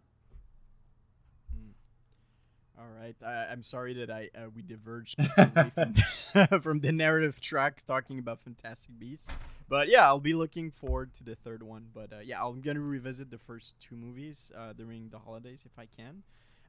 [2.78, 7.40] all right I, i'm sorry that i uh, we diverged from, the, from the narrative
[7.40, 9.28] track talking about fantastic beasts
[9.68, 12.80] but yeah i'll be looking forward to the third one but uh, yeah i'm gonna
[12.80, 16.22] revisit the first two movies uh, during the holidays if i can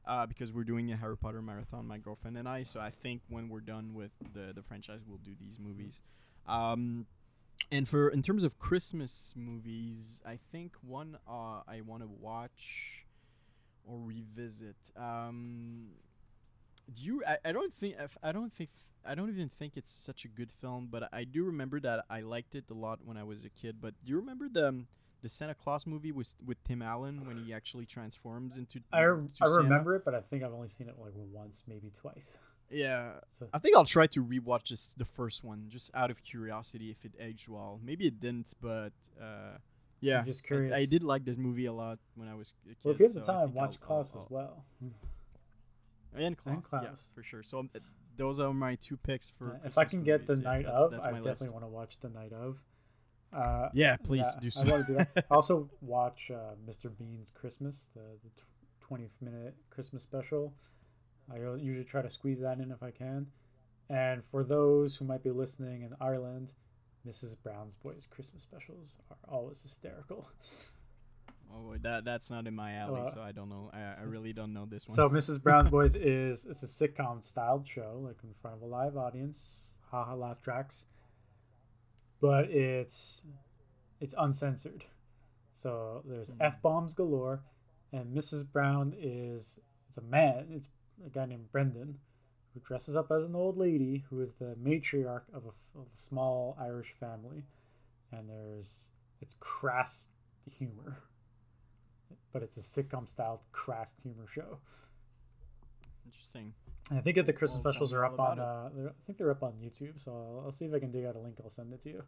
[0.06, 3.22] uh, because we're doing a harry potter marathon my girlfriend and i so i think
[3.28, 6.02] when we're done with the, the franchise we'll do these movies
[6.46, 7.06] um,
[7.72, 13.04] and for in terms of christmas movies i think one uh, i want to watch
[13.86, 14.76] or revisit.
[14.96, 15.88] Um,
[16.94, 17.22] do you?
[17.26, 18.70] I, I don't think I don't think
[19.04, 22.20] I don't even think it's such a good film, but I do remember that I
[22.20, 23.76] liked it a lot when I was a kid.
[23.80, 24.86] But do you remember the um,
[25.24, 28.80] the Santa Claus movie with with Tim Allen when he actually transforms into?
[28.92, 29.62] I, I Santa?
[29.62, 32.38] remember it, but I think I've only seen it like once, maybe twice.
[32.70, 36.22] Yeah, So I think I'll try to rewatch this the first one just out of
[36.24, 37.78] curiosity if it aged well.
[37.82, 39.58] Maybe it didn't, but uh,
[40.00, 42.76] yeah, just I- I, did like this movie a lot when I was a kid.
[42.82, 44.64] well, if you have the so time, watch I'll- Klaus I'll- as well.
[46.14, 47.12] and Klaus, And yeah, Klaus.
[47.14, 47.42] for sure.
[47.42, 47.70] So um,
[48.16, 49.58] those are my two picks for.
[49.62, 50.34] Yeah, if I can get the.
[50.36, 51.52] Yeah, night that's- of, that's I definitely list.
[51.54, 52.58] want to watch the night of.
[53.34, 54.64] Uh, Yeah, please do so.
[54.66, 55.26] I want to do that.
[55.30, 56.90] I also watch uh, Mr.
[56.96, 60.52] Bean's Christmas, the, the tw- 20 minute Christmas special.
[61.32, 63.26] I usually try to squeeze that in if I can.
[63.90, 66.52] And for those who might be listening in Ireland,
[67.06, 67.36] Mrs.
[67.42, 70.28] Brown's Boys Christmas specials are always hysterical.
[71.56, 73.70] Oh, that that's not in my alley, Uh, so I don't know.
[73.72, 74.96] I, I really don't know this one.
[74.96, 75.40] So Mrs.
[75.40, 79.74] Brown's Boys is it's a sitcom styled show, like in front of a live audience,
[79.90, 80.86] haha laugh tracks.
[82.20, 83.24] But it's
[84.00, 84.84] it's uncensored.
[85.52, 86.40] So there's Hmm.
[86.40, 87.42] f bombs galore,
[87.92, 88.50] and Mrs.
[88.50, 89.58] Brown is
[89.88, 90.48] it's a man.
[90.50, 90.68] It's
[91.04, 92.00] a guy named Brendan,
[92.52, 95.96] who dresses up as an old lady who is the matriarch of a, of a
[95.96, 97.44] small Irish family,
[98.10, 98.90] and there's
[99.20, 100.08] it's crass
[100.46, 100.98] humor,
[102.32, 104.58] but it's a sitcom style crass humor show.
[106.04, 106.54] Interesting.
[106.90, 108.38] And I think that the Christmas Well, tell specials are up on.
[108.38, 111.04] Uh, I think they're up on YouTube, so I'll, I'll see if I can dig
[111.06, 111.36] out a link.
[111.42, 112.02] I'll send it to you.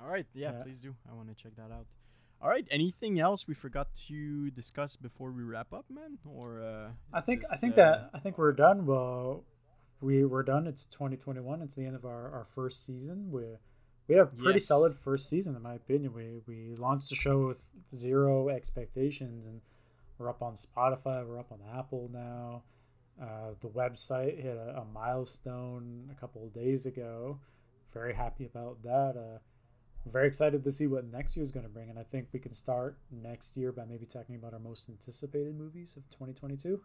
[0.00, 0.62] All right, yeah, Yeah.
[0.62, 0.94] please do.
[1.10, 1.86] I want to check that out.
[2.42, 6.18] All right, anything else we forgot to discuss before we wrap up, man?
[6.26, 8.84] Or uh, I think I think uh, that I think we're done.
[8.86, 9.44] Well,
[10.00, 10.66] we we're done.
[10.66, 11.62] It's 2021.
[11.62, 13.30] It's the end of our, our first season.
[13.30, 13.42] We
[14.08, 14.66] we had a pretty Yes.
[14.66, 16.12] solid first season, in my opinion.
[16.12, 17.62] We we launched the show with
[17.94, 19.62] zero expectations, and
[20.18, 21.26] we're up on Spotify.
[21.26, 22.64] We're up on Apple now.
[23.20, 27.38] Uh, the website hit a, a milestone a couple of days ago.
[27.92, 29.14] Very happy about that.
[29.16, 29.38] Uh,
[30.10, 32.38] very excited to see what next year is going to bring, and I think we
[32.40, 36.80] can start next year by maybe talking about our most anticipated movies of 2022.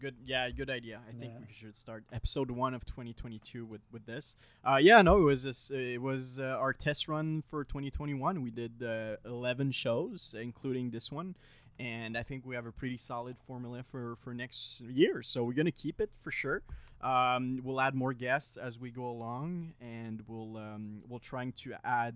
[0.00, 1.38] good yeah good idea i think Yeah.
[1.46, 4.34] we should start episode one of 2022 with with this
[4.64, 8.50] uh yeah no it was this it was uh, our test run for 2021 we
[8.50, 11.36] did uh, 11 shows including this one
[11.78, 15.22] and i think we have a pretty solid formula for for next year.
[15.22, 16.62] So we're gonna keep it for sure.
[17.00, 21.74] Um, we'll add more guests as we go along and we'll um, we'll trying to
[21.84, 22.14] add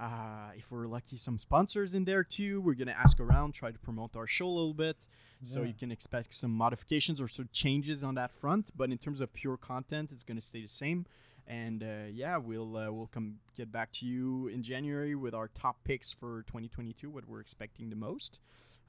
[0.00, 2.60] uh, if we're lucky some sponsors in there too.
[2.60, 5.08] We're gonna ask around try to promote our show a little bit.
[5.44, 9.20] So you can expect some modifications or some changes on that front but in terms
[9.20, 11.04] of pure content it's going to stay the same.
[11.48, 15.48] And uh, yeah we'll uh, we'll come get back to you in january with our
[15.48, 18.38] top picks for 2022 what we're expecting the most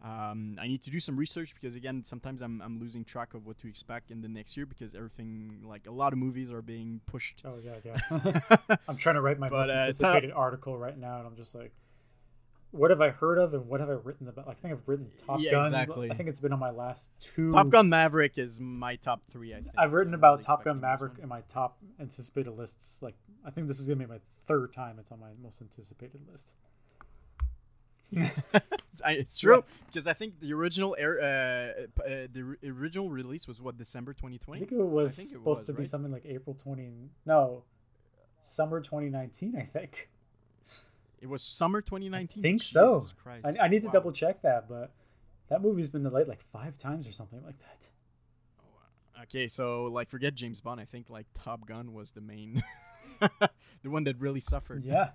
[0.04, 3.46] um, I need to do some research because again sometimes I'm, I'm losing track of
[3.46, 6.62] what to expect in the next year because everything like a lot of movies are
[6.62, 8.78] being pushed Oh yeah, yeah.
[8.88, 11.56] I'm trying to write my But, most uh, anticipated article right now, and I'm just
[11.56, 11.72] like,
[12.72, 14.48] what have I heard of, and what have I written about?
[14.48, 15.66] Like, I think I've written Top Yeah, Gun.
[15.66, 16.10] exactly.
[16.12, 17.52] I think it's been on my last two.
[17.52, 20.82] Top Gun Maverick is my top three I think I've written I'm about Top Gun
[20.82, 23.02] Maverick in my top anticipated lists.
[23.04, 23.14] Like,
[23.46, 26.54] I think this is gonna be my third time it's on my most anticipated list.
[29.06, 33.48] I- it's true because I think the original air, uh, uh, the r- original release
[33.48, 34.58] was what December 2020.
[34.58, 35.88] I think it was think it supposed was, to be right?
[35.88, 37.10] something like April 20.
[37.26, 37.64] No,
[38.42, 39.56] summer 2019.
[39.58, 40.10] I think.
[41.22, 42.42] It was summer 2019.
[42.42, 43.00] I think so.
[43.00, 43.46] Jesus Christ.
[43.60, 43.94] I, I need to Wow.
[43.94, 44.92] double check that, but
[45.50, 47.88] that movie's been delayed like five times or something like that.
[49.24, 50.82] Okay, so like forget James Bond.
[50.82, 52.62] I think like Top Gun was the main,
[53.22, 54.84] the one that really suffered.
[54.84, 55.12] Yeah,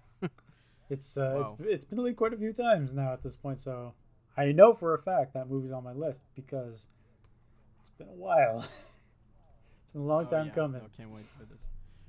[0.90, 1.56] it's uh, Wow.
[1.60, 3.60] it's it's been delayed quite a few times now at this point.
[3.60, 3.94] So
[4.36, 6.88] I know for a fact that movie's on my list because
[7.80, 8.58] it's been a while.
[9.84, 10.52] it's been a long Oh, time yeah.
[10.52, 10.80] coming.
[10.82, 11.60] No, can't wait for this.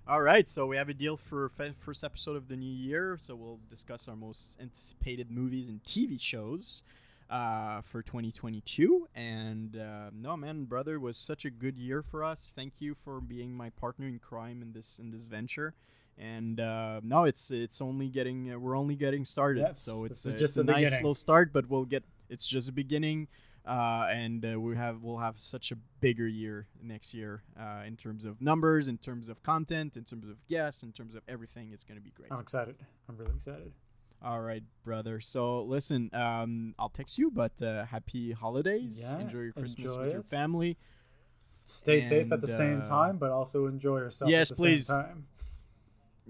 [0.07, 3.15] All right, so we have a deal for first episode of the new year.
[3.19, 6.81] So we'll discuss our most anticipated movies and TV shows
[7.29, 9.07] uh, for 2022.
[9.13, 12.49] And uh, no, man, brother, it was such a good year for us.
[12.55, 15.75] Thank you for being my partner in crime in this in this venture.
[16.19, 19.61] And uh, no, it's it's only getting uh, we're only getting started.
[19.61, 20.99] Yes, so it's a, is it's just a nice beginning.
[20.99, 23.29] slow start, but we'll get it's just a beginning
[23.69, 27.95] uh, and uh, we have we'll have such a bigger year next year uh, in
[27.95, 31.69] terms of numbers, in terms of content, in terms of guests, in terms of everything.
[31.71, 32.31] It's going to be great.
[32.31, 32.75] I'm excited.
[33.07, 33.71] I'm really excited.
[34.23, 35.21] All right, brother.
[35.21, 39.01] So listen, um, I'll text you, but uh, happy holidays.
[39.05, 40.77] Yeah, enjoy your Christmas enjoy with your family.
[41.63, 44.31] Stay safe at the And, same uh, time, but also enjoy yourself.
[44.31, 44.91] yes, at the please.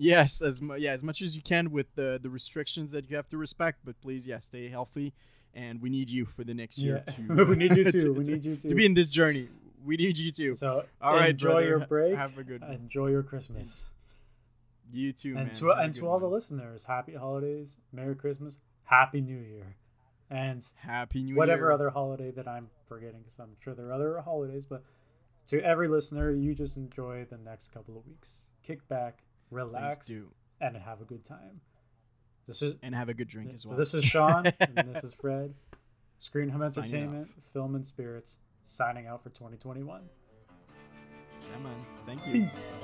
[0.01, 3.15] Yes, as mu- yeah as much as you can with the the restrictions that you
[3.17, 5.13] have to respect, but please, yeah, stay healthy,
[5.53, 7.03] and we need you for the next year.
[7.07, 7.35] Yeah.
[7.35, 8.13] To, we need you to- too.
[8.13, 8.69] we to- need you too.
[8.69, 9.49] to be in this journey.
[9.85, 10.55] We need you too.
[10.55, 11.67] So All right, enjoy brother.
[11.67, 12.15] your break.
[12.15, 12.73] have a good one.
[12.73, 13.89] Enjoy your Christmas.
[14.91, 15.47] You too, man.
[15.47, 19.75] and to Have and to all the listeners, happy holidays, Merry Christmas, Happy New Year,
[20.29, 21.71] and Happy New whatever Year.
[21.73, 24.65] other holiday that I'm forgetting, because I'm sure there are other holidays.
[24.65, 24.83] But
[25.47, 28.45] to every listener, you just enjoy the next couple of weeks.
[28.63, 29.19] Kick back,
[29.51, 30.13] relax,
[30.61, 31.61] and have a good time.
[32.47, 33.73] This is and have a good drink as well.
[33.73, 35.53] So this is Sean, and this is Fred.
[36.17, 40.01] Screen Home Entertainment, Film and Spirits, signing out for 2021.
[41.41, 41.73] Yeah, man.
[42.05, 42.33] Thank you.
[42.33, 42.81] Peace.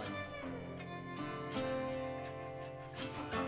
[3.32, 3.40] Bye.